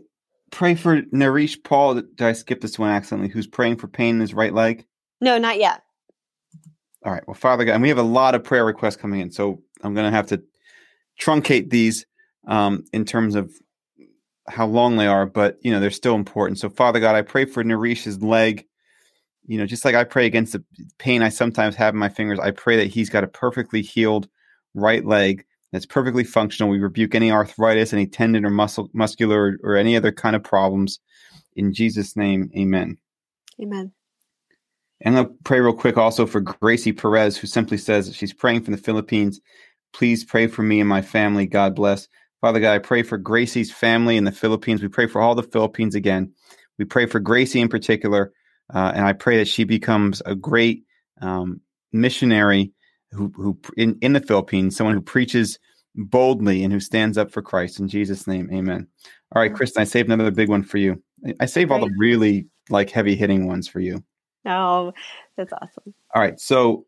[0.50, 1.94] pray for Narish Paul.
[1.94, 3.30] Did I skip this one accidentally?
[3.30, 4.84] Who's praying for pain in his right leg?
[5.20, 5.82] No, not yet.
[7.04, 7.26] All right.
[7.26, 9.94] Well, Father God, and we have a lot of prayer requests coming in, so I'm
[9.94, 10.42] going to have to
[11.18, 12.04] truncate these
[12.46, 13.52] um, in terms of
[14.48, 16.58] how long they are, but you know they're still important.
[16.58, 18.66] So, Father God, I pray for Narish's leg.
[19.50, 20.62] You know, just like I pray against the
[20.98, 24.28] pain I sometimes have in my fingers, I pray that he's got a perfectly healed
[24.74, 26.70] right leg that's perfectly functional.
[26.70, 30.44] We rebuke any arthritis, any tendon or muscle, muscular, or, or any other kind of
[30.44, 31.00] problems.
[31.56, 32.96] In Jesus' name, amen.
[33.60, 33.90] Amen.
[35.00, 38.76] And I'll pray real quick also for Gracie Perez, who simply says she's praying from
[38.76, 39.40] the Philippines.
[39.92, 41.46] Please pray for me and my family.
[41.46, 42.06] God bless.
[42.40, 44.80] Father God, I pray for Gracie's family in the Philippines.
[44.80, 46.32] We pray for all the Philippines again.
[46.78, 48.32] We pray for Gracie in particular.
[48.72, 50.84] Uh, and I pray that she becomes a great
[51.20, 51.60] um,
[51.92, 52.72] missionary
[53.10, 55.58] who who in, in the Philippines, someone who preaches
[55.94, 57.80] boldly and who stands up for Christ.
[57.80, 58.86] In Jesus' name, amen.
[59.34, 61.02] All right, Kristen, I saved another big one for you.
[61.40, 64.02] I save all the really like heavy hitting ones for you.
[64.46, 64.92] Oh,
[65.36, 65.94] that's awesome.
[66.14, 66.38] All right.
[66.40, 66.86] So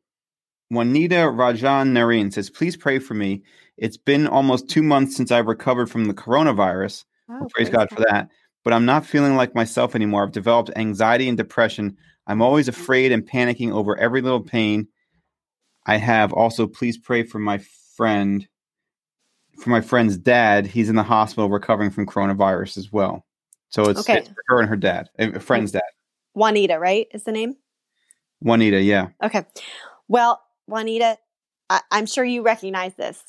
[0.71, 3.43] Juanita Rajan Nareen says, please pray for me.
[3.77, 7.05] It's been almost two months since I've recovered from the coronavirus.
[7.29, 8.29] Oh, well, praise, praise God, God for that.
[8.65, 10.23] But I'm not feeling like myself anymore.
[10.23, 11.97] I've developed anxiety and depression.
[12.27, 14.89] I'm always afraid and panicking over every little pain.
[15.85, 17.59] I have also, please pray for my
[17.97, 18.47] friend,
[19.59, 20.67] for my friend's dad.
[20.67, 23.27] He's in the hospital recovering from coronavirus as well.
[23.71, 24.19] So it's, okay.
[24.19, 25.83] it's her and her dad, eh, a friend's dad.
[26.35, 27.09] Juanita, right?
[27.13, 27.57] Is the name?
[28.41, 29.09] Juanita, yeah.
[29.23, 29.45] Okay.
[30.09, 31.19] Well, Juanita,
[31.69, 33.23] I- I'm sure you recognize this.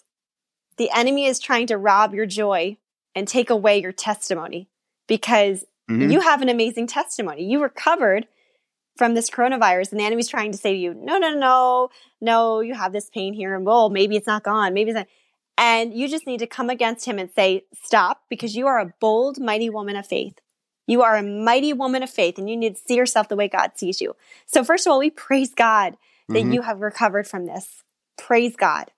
[0.78, 2.78] the enemy is trying to rob your joy
[3.16, 4.70] and take away your testimony
[5.08, 6.12] because mm-hmm.
[6.12, 7.44] you have an amazing testimony.
[7.44, 8.28] You recovered
[8.98, 11.90] from this coronavirus and the enemy's trying to say to you, no, no, no,
[12.22, 14.74] no, you have this pain here and well, maybe it's not gone.
[14.74, 15.08] Maybe it's not.
[15.58, 18.94] And you just need to come against him and say, stop, because you are a
[19.00, 20.40] bold, mighty woman of faith.
[20.88, 23.48] You are a mighty woman of faith and you need to see yourself the way
[23.48, 24.16] God sees you.
[24.46, 25.96] So, first of all, we praise God
[26.28, 26.54] that mm-hmm.
[26.54, 27.84] you have recovered from this.
[28.18, 28.92] Praise God.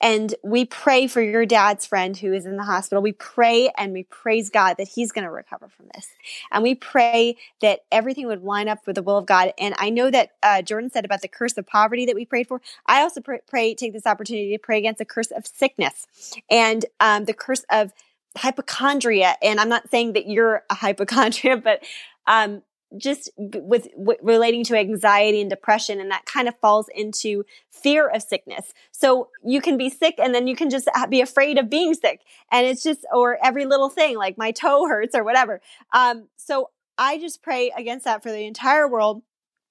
[0.00, 3.02] And we pray for your dad's friend who is in the hospital.
[3.02, 6.08] We pray and we praise God that he's going to recover from this.
[6.52, 9.52] And we pray that everything would line up with the will of God.
[9.58, 12.48] And I know that uh, Jordan said about the curse of poverty that we prayed
[12.48, 12.60] for.
[12.86, 16.06] I also pray, pray take this opportunity to pray against the curse of sickness
[16.50, 17.92] and um, the curse of
[18.36, 19.36] hypochondria.
[19.42, 21.82] And I'm not saying that you're a hypochondria, but
[22.26, 22.62] um,
[22.96, 28.08] just with, with relating to anxiety and depression and that kind of falls into fear
[28.08, 28.72] of sickness.
[28.92, 32.22] So you can be sick and then you can just be afraid of being sick.
[32.50, 35.60] And it's just or every little thing like my toe hurts or whatever.
[35.92, 39.22] Um, so i just pray against that for the entire world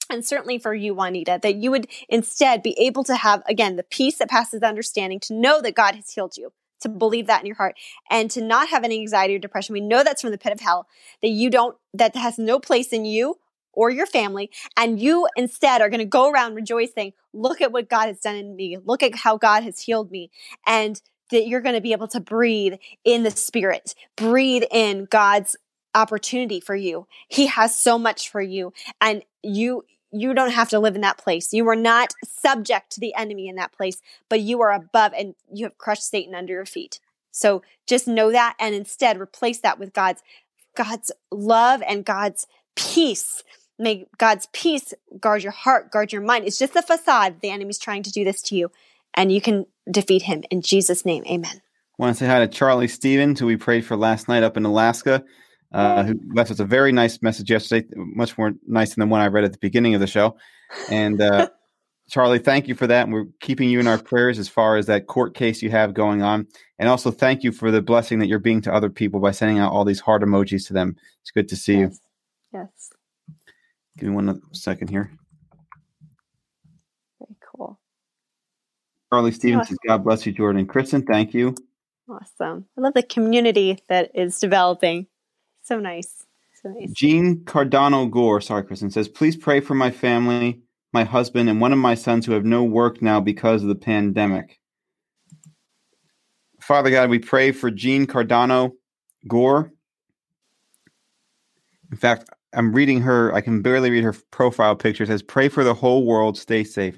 [0.10, 3.84] and certainly for you, Juanita, that you would instead be able to have, again, the
[3.84, 6.52] peace that passes understanding to know that God has healed you
[6.84, 7.76] to believe that in your heart
[8.10, 9.74] and to not have any anxiety or depression.
[9.74, 10.88] We know that's from the pit of hell,
[11.22, 13.40] that you don't, that has no place in you
[13.74, 14.52] or your family.
[14.78, 18.36] And you instead are going to go around rejoicing, look at what God has done
[18.36, 18.78] in me.
[18.84, 20.30] Look at how God has healed me.
[20.68, 25.58] And that you're going to be able to breathe in the spirit, breathe in God's
[25.96, 27.08] opportunity for you.
[27.28, 28.74] He has so much for you.
[29.02, 29.84] And you,
[30.14, 31.54] you don't have to live in that place.
[31.54, 35.36] You are not subject to the enemy in that place, but you are above and
[35.52, 37.00] you have crushed Satan under your feet.
[37.32, 40.22] So just know that and instead replace that with God's
[40.76, 43.44] God's love and God's peace.
[43.80, 46.46] May God's peace guard your heart, guard your mind.
[46.46, 47.42] It's just a facade.
[47.42, 48.72] The enemy's trying to do this to you,
[49.16, 51.24] and you can defeat him in Jesus' name.
[51.26, 51.62] Amen.
[52.00, 54.58] I want to say hi to Charlie Stevens, who we prayed for last night up
[54.58, 55.24] in Alaska
[55.74, 59.22] uh, who left us a very nice message yesterday, much more nice than the one
[59.22, 60.38] I read at the beginning of the show.
[60.90, 61.50] And uh,
[62.10, 63.06] Charlie, thank you for that.
[63.06, 65.94] And we're keeping you in our prayers as far as that court case you have
[65.94, 66.48] going on.
[66.78, 69.60] And also thank you for the blessing that you're being to other people by sending
[69.60, 70.96] out all these heart emojis to them.
[71.22, 72.00] It's good to see yes.
[72.52, 72.60] you.
[72.60, 72.90] Yes.
[73.98, 75.12] Give me one second here.
[77.20, 77.80] Very cool.
[79.12, 80.66] Charlie Stevens says, God bless you, Jordan.
[80.66, 81.56] Kristen, thank you.
[82.10, 82.66] Awesome.
[82.78, 85.08] I love the community that is developing.
[85.64, 86.26] So nice.
[86.94, 90.62] Jean Cardano Gore, sorry, Kristen, says, please pray for my family,
[90.94, 93.76] my husband, and one of my sons who have no work now because of the
[93.76, 94.60] pandemic.
[96.62, 98.72] Father God, we pray for Jean Cardano
[99.28, 99.74] Gore.
[101.92, 105.04] In fact, I'm reading her, I can barely read her profile picture.
[105.04, 106.98] It says, Pray for the whole world, stay safe.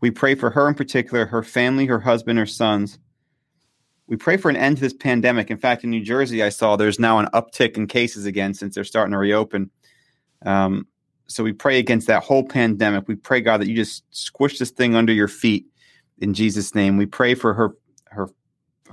[0.00, 2.98] We pray for her in particular, her family, her husband, her sons
[4.08, 5.50] we pray for an end to this pandemic.
[5.50, 8.74] In fact, in New Jersey, I saw there's now an uptick in cases again since
[8.74, 9.70] they're starting to reopen.
[10.44, 10.86] Um,
[11.26, 13.08] so we pray against that whole pandemic.
[13.08, 15.66] We pray, God, that you just squish this thing under your feet
[16.18, 16.96] in Jesus' name.
[16.96, 18.28] We pray for her, her,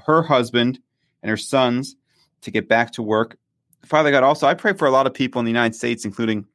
[0.05, 0.79] her husband
[1.21, 1.95] and her sons
[2.41, 3.37] to get back to work.
[3.85, 6.45] Father God, also, I pray for a lot of people in the United States, including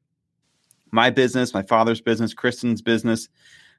[0.90, 3.28] my business, my father's business, Kristen's business.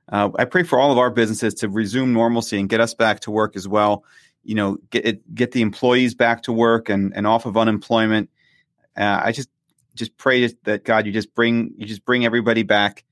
[0.09, 3.19] Uh, I pray for all of our businesses to resume normalcy and get us back
[3.21, 4.05] to work as well
[4.43, 8.29] you know get it, get the employees back to work and, and off of unemployment.
[8.97, 9.49] Uh, I just
[9.95, 13.03] just pray that God, you just bring you just bring everybody back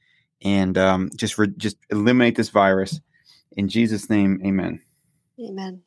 [0.41, 2.99] and um, just re- just eliminate this virus
[3.53, 4.39] in Jesus' name.
[4.45, 4.81] Amen.
[5.39, 5.81] Amen.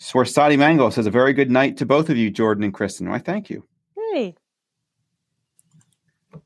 [0.00, 3.08] Swarsadi Mango says a very good night to both of you, Jordan and Kristen.
[3.08, 3.66] Why, thank you.
[3.96, 4.34] Hey.
[6.32, 6.42] Give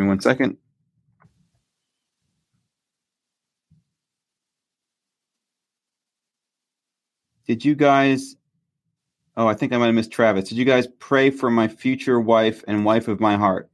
[0.00, 0.56] me one second.
[7.50, 8.36] Did you guys?
[9.36, 10.48] Oh, I think I might have missed Travis.
[10.48, 13.68] Did you guys pray for my future wife and wife of my heart?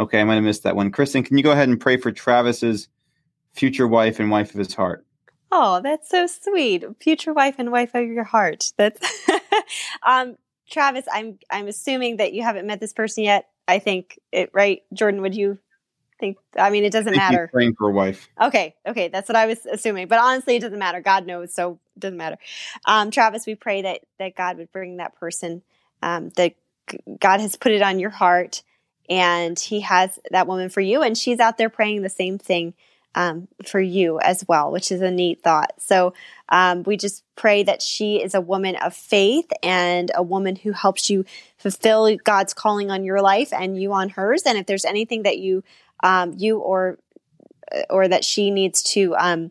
[0.00, 0.90] Okay, I might have missed that one.
[0.90, 2.88] Kristen, can you go ahead and pray for Travis's
[3.52, 5.04] future wife and wife of his heart?
[5.52, 6.86] Oh, that's so sweet.
[7.02, 8.72] Future wife and wife of your heart.
[8.78, 8.98] That's
[10.06, 10.36] um
[10.70, 13.50] Travis, I'm I'm assuming that you haven't met this person yet.
[13.68, 14.80] I think it right.
[14.94, 15.58] Jordan, would you
[16.18, 17.48] think I mean it doesn't matter.
[17.52, 18.28] Praying for a wife.
[18.40, 20.08] Okay, okay, that's what I was assuming.
[20.08, 21.00] But honestly, it doesn't matter.
[21.00, 22.38] God knows, so it doesn't matter.
[22.84, 25.62] Um, Travis, we pray that that God would bring that person.
[26.02, 26.54] Um, that
[27.20, 28.62] God has put it on your heart,
[29.08, 32.74] and He has that woman for you, and she's out there praying the same thing
[33.14, 35.72] um, for you as well, which is a neat thought.
[35.78, 36.14] So
[36.48, 40.72] um, we just pray that she is a woman of faith and a woman who
[40.72, 41.24] helps you
[41.56, 44.42] fulfill God's calling on your life and you on hers.
[44.46, 45.64] And if there's anything that you
[46.02, 46.98] um, you or
[47.90, 49.50] or that she needs to um,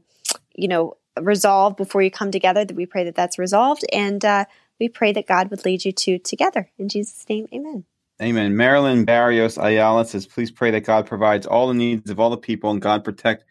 [0.57, 3.85] you know, resolved before you come together, that we pray that that's resolved.
[3.93, 4.45] And uh,
[4.79, 6.69] we pray that God would lead you two together.
[6.77, 7.85] In Jesus' name, amen.
[8.21, 8.57] Amen.
[8.57, 12.37] Marilyn Barrios Ayala says, please pray that God provides all the needs of all the
[12.37, 13.45] people and God protect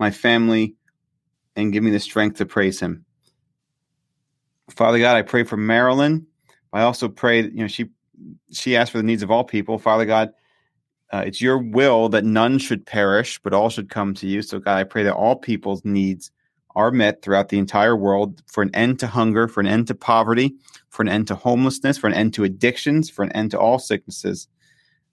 [0.00, 0.74] my family
[1.54, 3.04] and give me the strength to praise him.
[4.70, 6.26] Father God, I pray for Marilyn.
[6.72, 7.90] I also pray, you know, she
[8.50, 9.78] she asked for the needs of all people.
[9.78, 10.32] Father God,
[11.12, 14.42] uh, it's your will that none should perish, but all should come to you.
[14.42, 16.30] So God, I pray that all people's needs
[16.74, 19.94] are met throughout the entire world for an end to hunger, for an end to
[19.94, 20.54] poverty,
[20.90, 23.78] for an end to homelessness, for an end to addictions, for an end to all
[23.78, 24.48] sicknesses.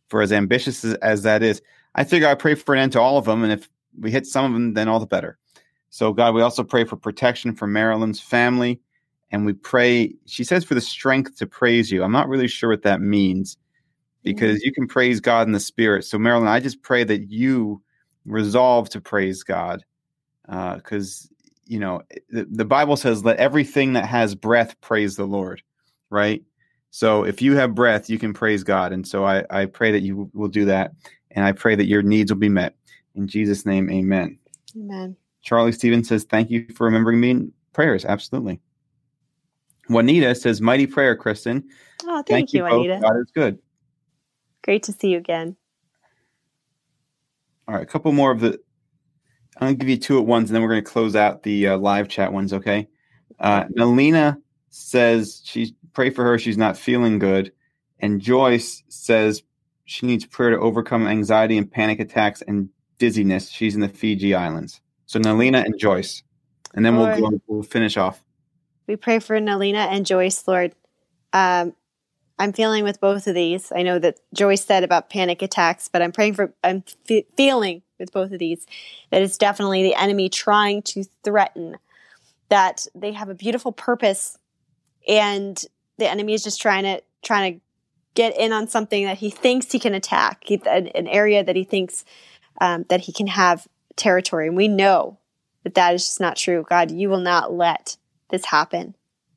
[0.10, 1.62] For as ambitious as, as that is,
[1.96, 3.44] I figure I pray for an end to all of them.
[3.44, 5.38] And if we hit some of them, then all the better.
[5.90, 8.82] So, God, we also pray for protection for Marilyn's family.
[9.32, 12.04] And we pray, she says, for the strength to praise you.
[12.04, 13.58] I'm not really sure what that means
[14.24, 14.66] because mm-hmm.
[14.66, 16.06] you can praise God in the spirit.
[16.06, 17.82] So, Marilyn, I just pray that you
[18.26, 19.84] resolve to praise God
[20.46, 21.34] because uh,
[21.66, 25.62] you know, the, the Bible says, let everything that has breath praise the Lord,
[26.10, 26.44] right?
[26.92, 28.92] So if you have breath, you can praise God.
[28.92, 30.92] And so I, I pray that you will do that.
[31.32, 32.76] And I pray that your needs will be met.
[33.16, 34.38] In Jesus' name, amen.
[34.76, 35.16] Amen.
[35.42, 38.06] Charlie Stevens says, thank you for remembering me in prayers.
[38.06, 38.60] Absolutely.
[39.90, 41.68] Juanita says, mighty prayer, Kristen.
[42.04, 43.00] Oh, thank, thank you, you Juanita.
[43.02, 43.60] God is good.
[44.64, 45.56] Great to see you again.
[47.68, 48.60] All right, a couple more of the
[49.58, 51.78] I'm gonna give you two at once, and then we're gonna close out the uh,
[51.78, 52.54] live chat ones.
[52.54, 52.88] Okay.
[53.40, 54.38] Uh, Melina
[54.70, 56.40] says she pray for her.
[56.40, 57.52] She's not feeling good,
[58.00, 59.44] and Joyce says
[59.86, 63.50] she needs prayer to overcome anxiety and panic attacks and dizziness.
[63.50, 64.82] She's in the Fiji Islands.
[65.06, 66.24] So Nalina and Joyce,
[66.74, 68.24] and then Lord, we'll go, we'll finish off.
[68.88, 70.74] We pray for Nalina and Joyce, Lord.
[71.32, 71.76] Um,
[72.40, 73.72] I'm feeling with both of these.
[73.76, 76.54] I know that Joyce said about panic attacks, but I'm praying for.
[76.64, 78.66] I'm fe- feeling with both of these
[79.12, 81.78] that it's definitely the enemy trying to threaten
[82.50, 84.38] that they have a beautiful purpose
[85.08, 85.64] and
[85.98, 87.62] the enemy is just trying to trying to
[88.16, 91.64] get in on something that he thinks he can attack an, an area that he
[91.64, 92.04] thinks
[92.62, 95.18] um, that he can have territory and we know
[95.64, 97.96] that that is just not true god you will not let
[98.30, 98.96] this happen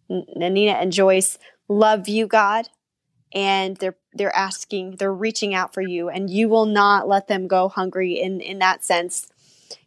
[0.09, 1.38] Nina and Joyce
[1.68, 2.68] love you, God,
[3.32, 7.46] and they're they're asking, they're reaching out for you, and you will not let them
[7.46, 9.28] go hungry in in that sense.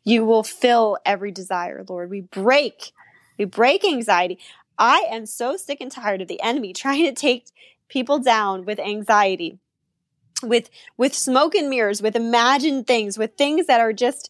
[0.04, 2.10] You will fill every desire, Lord.
[2.10, 2.92] We break,
[3.38, 4.40] we break anxiety.
[4.78, 7.48] I am so sick and tired of the enemy trying to take
[7.88, 9.60] people down with anxiety,
[10.44, 14.30] with with smoke and mirrors, with imagined things, with things that are just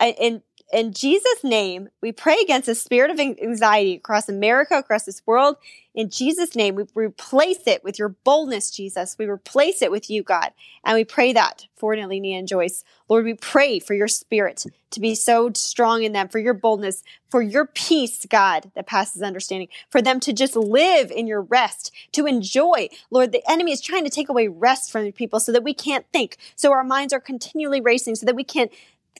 [0.00, 0.42] uh, in
[0.72, 5.56] in Jesus' name, we pray against the spirit of anxiety across America, across this world.
[5.94, 9.16] In Jesus' name, we replace it with your boldness, Jesus.
[9.18, 10.52] We replace it with you, God.
[10.84, 12.82] And we pray that for Nalini and Joyce.
[13.08, 17.02] Lord, we pray for your spirit to be so strong in them, for your boldness,
[17.30, 21.92] for your peace, God, that passes understanding, for them to just live in your rest,
[22.12, 22.88] to enjoy.
[23.10, 26.06] Lord, the enemy is trying to take away rest from people so that we can't
[26.12, 26.38] think.
[26.56, 28.72] So our minds are continually racing so that we can't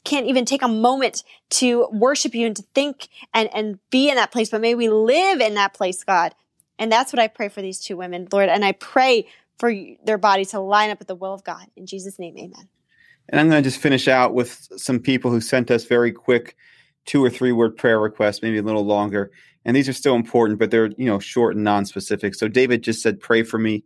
[0.04, 4.16] can't even take a moment to worship you and to think and, and be in
[4.16, 6.34] that place, but may we live in that place, God.
[6.78, 8.48] And that's what I pray for these two women, Lord.
[8.48, 9.26] And I pray
[9.58, 9.72] for
[10.04, 11.66] their body to line up with the will of God.
[11.76, 12.68] In Jesus' name, amen.
[13.28, 16.56] And I'm going to just finish out with some people who sent us very quick
[17.04, 19.30] two or three word prayer requests, maybe a little longer.
[19.64, 22.34] And these are still important, but they're, you know, short and non-specific.
[22.34, 23.84] So David just said, pray for me.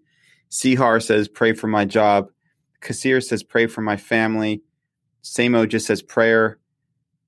[0.51, 2.29] Sihar says, pray for my job.
[2.81, 4.62] Kasir says, pray for my family.
[5.27, 6.59] Samo just says prayer.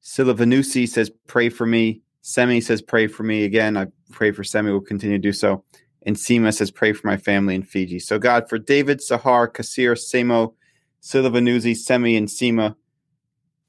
[0.03, 2.01] Silavanusi says pray for me.
[2.23, 3.45] Semi says pray for me.
[3.45, 4.71] Again, I pray for Semi.
[4.71, 5.65] We'll continue to do so.
[6.03, 7.99] And Sima says pray for my family in Fiji.
[7.99, 10.55] So God, for David, Sahar, Kasir, Samo,
[11.03, 12.77] Silavanusi, Semi, and Sima.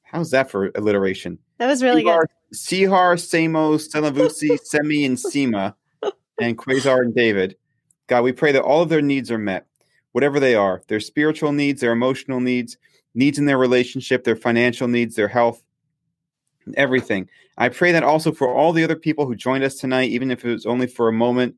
[0.04, 1.40] How's that for alliteration?
[1.58, 2.56] That was really Sihar, good.
[2.56, 5.74] Sihar, Samo, Selavusi, Semi, and Sima,
[6.40, 7.56] and Quasar and David.
[8.08, 9.66] God, we pray that all of their needs are met,
[10.12, 12.78] whatever they are their spiritual needs, their emotional needs,
[13.16, 15.64] needs in their relationship, their financial needs, their health,
[16.76, 17.30] everything.
[17.58, 20.46] I pray that also for all the other people who joined us tonight, even if
[20.46, 21.56] it was only for a moment.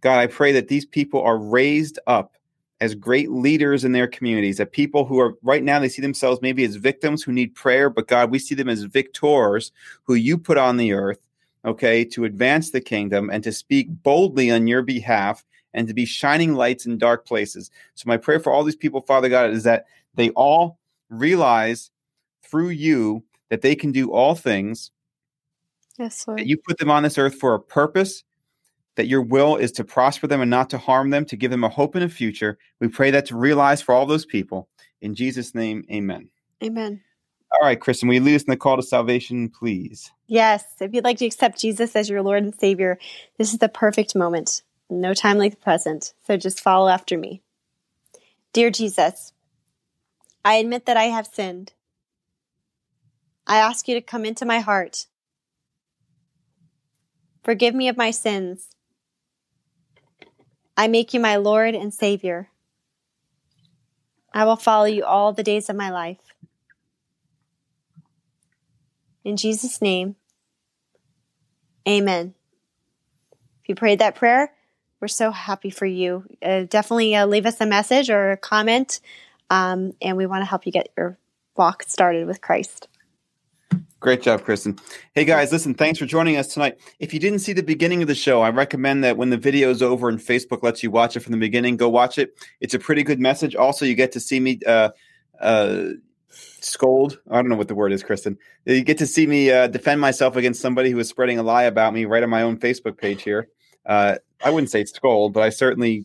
[0.00, 2.36] God, I pray that these people are raised up
[2.80, 6.40] as great leaders in their communities, that people who are right now, they see themselves
[6.40, 9.72] maybe as victims who need prayer, but God, we see them as victors
[10.04, 11.18] who you put on the earth,
[11.64, 15.44] okay, to advance the kingdom and to speak boldly on your behalf
[15.74, 17.70] and to be shining lights in dark places.
[17.94, 20.77] So, my prayer for all these people, Father God, is that they all
[21.10, 21.90] realize
[22.42, 24.90] through you that they can do all things.
[25.98, 26.40] Yes, Lord.
[26.40, 28.22] That you put them on this earth for a purpose,
[28.96, 31.64] that your will is to prosper them and not to harm them, to give them
[31.64, 32.58] a hope and a future.
[32.80, 34.68] We pray that to realize for all those people.
[35.00, 36.28] In Jesus' name, amen.
[36.62, 37.00] Amen.
[37.52, 40.12] All right, Kristen, will you lead us in the call to salvation, please?
[40.26, 40.64] Yes.
[40.80, 42.98] If you'd like to accept Jesus as your Lord and Savior,
[43.38, 44.62] this is the perfect moment.
[44.90, 46.12] No time like the present.
[46.26, 47.42] So just follow after me.
[48.52, 49.32] Dear Jesus,
[50.44, 51.72] I admit that I have sinned.
[53.46, 55.06] I ask you to come into my heart.
[57.42, 58.68] Forgive me of my sins.
[60.76, 62.50] I make you my Lord and Savior.
[64.32, 66.20] I will follow you all the days of my life.
[69.24, 70.16] In Jesus' name,
[71.88, 72.34] amen.
[73.62, 74.52] If you prayed that prayer,
[75.00, 76.24] we're so happy for you.
[76.42, 79.00] Uh, definitely uh, leave us a message or a comment,
[79.50, 81.18] um, and we want to help you get your
[81.56, 82.88] walk started with Christ.
[84.00, 84.78] Great job, Kristen.
[85.14, 86.78] Hey guys, listen, thanks for joining us tonight.
[87.00, 89.70] If you didn't see the beginning of the show, I recommend that when the video
[89.70, 92.38] is over and Facebook lets you watch it from the beginning, go watch it.
[92.60, 93.56] It's a pretty good message.
[93.56, 94.90] Also, you get to see me uh,
[95.40, 95.84] uh,
[96.30, 97.18] scold.
[97.28, 98.38] I don't know what the word is, Kristen.
[98.66, 101.64] You get to see me uh, defend myself against somebody who is spreading a lie
[101.64, 103.48] about me right on my own Facebook page here.
[103.84, 106.04] Uh, I wouldn't say scold, but I certainly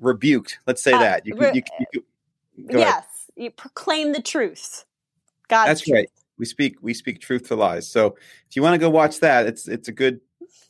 [0.00, 0.60] rebuked.
[0.66, 1.26] Let's say Uh, that.
[1.26, 2.04] You, could- you, you,
[2.56, 2.94] go ahead.
[2.94, 4.84] yes, you proclaim the truth.
[5.48, 5.94] God's That's truth.
[5.94, 6.10] right.
[6.38, 7.88] We speak we speak truth to lies.
[7.88, 8.16] So
[8.48, 10.20] if you want to go watch that, it's it's a good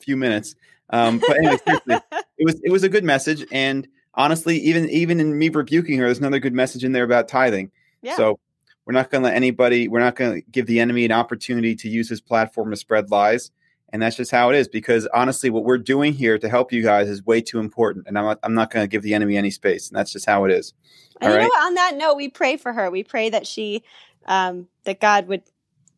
[0.01, 0.55] few minutes.
[0.89, 5.37] Um, but anyway, it was it was a good message, and honestly, even even in
[5.37, 7.71] me rebuking her, there's another good message in there about tithing.
[8.01, 8.15] Yeah.
[8.15, 8.39] So
[8.85, 11.75] we're not going to let anybody, we're not going to give the enemy an opportunity
[11.75, 13.51] to use his platform to spread lies.
[13.93, 14.67] And that's just how it is.
[14.67, 18.07] Because honestly, what we're doing here to help you guys is way too important.
[18.07, 19.87] And I'm not, I'm not going to give the enemy any space.
[19.87, 20.73] And that's just how it is.
[21.21, 21.49] And All you know right.
[21.49, 21.65] what?
[21.67, 22.91] On that note, we pray for her.
[22.91, 23.83] We pray that she,
[24.25, 25.43] um, that God would,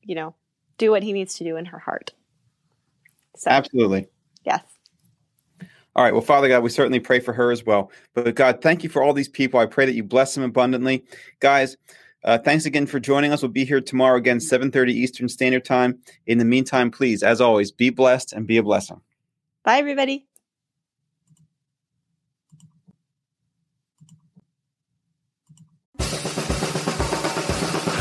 [0.04, 0.36] you know,
[0.78, 2.12] do what He needs to do in her heart.
[3.38, 4.08] So Absolutely.
[4.46, 4.62] yes,
[5.96, 6.12] All right.
[6.12, 7.92] Well, Father God, we certainly pray for her as well.
[8.14, 9.60] But God, thank you for all these people.
[9.60, 11.06] I pray that you bless them abundantly.
[11.40, 11.78] Guys,
[12.26, 13.42] uh, thanks again for joining us.
[13.42, 16.00] We'll be here tomorrow again, 7.30 Eastern Standard Time.
[16.26, 19.00] In the meantime, please, as always, be blessed and be a blessing.
[19.64, 20.26] bye everybody.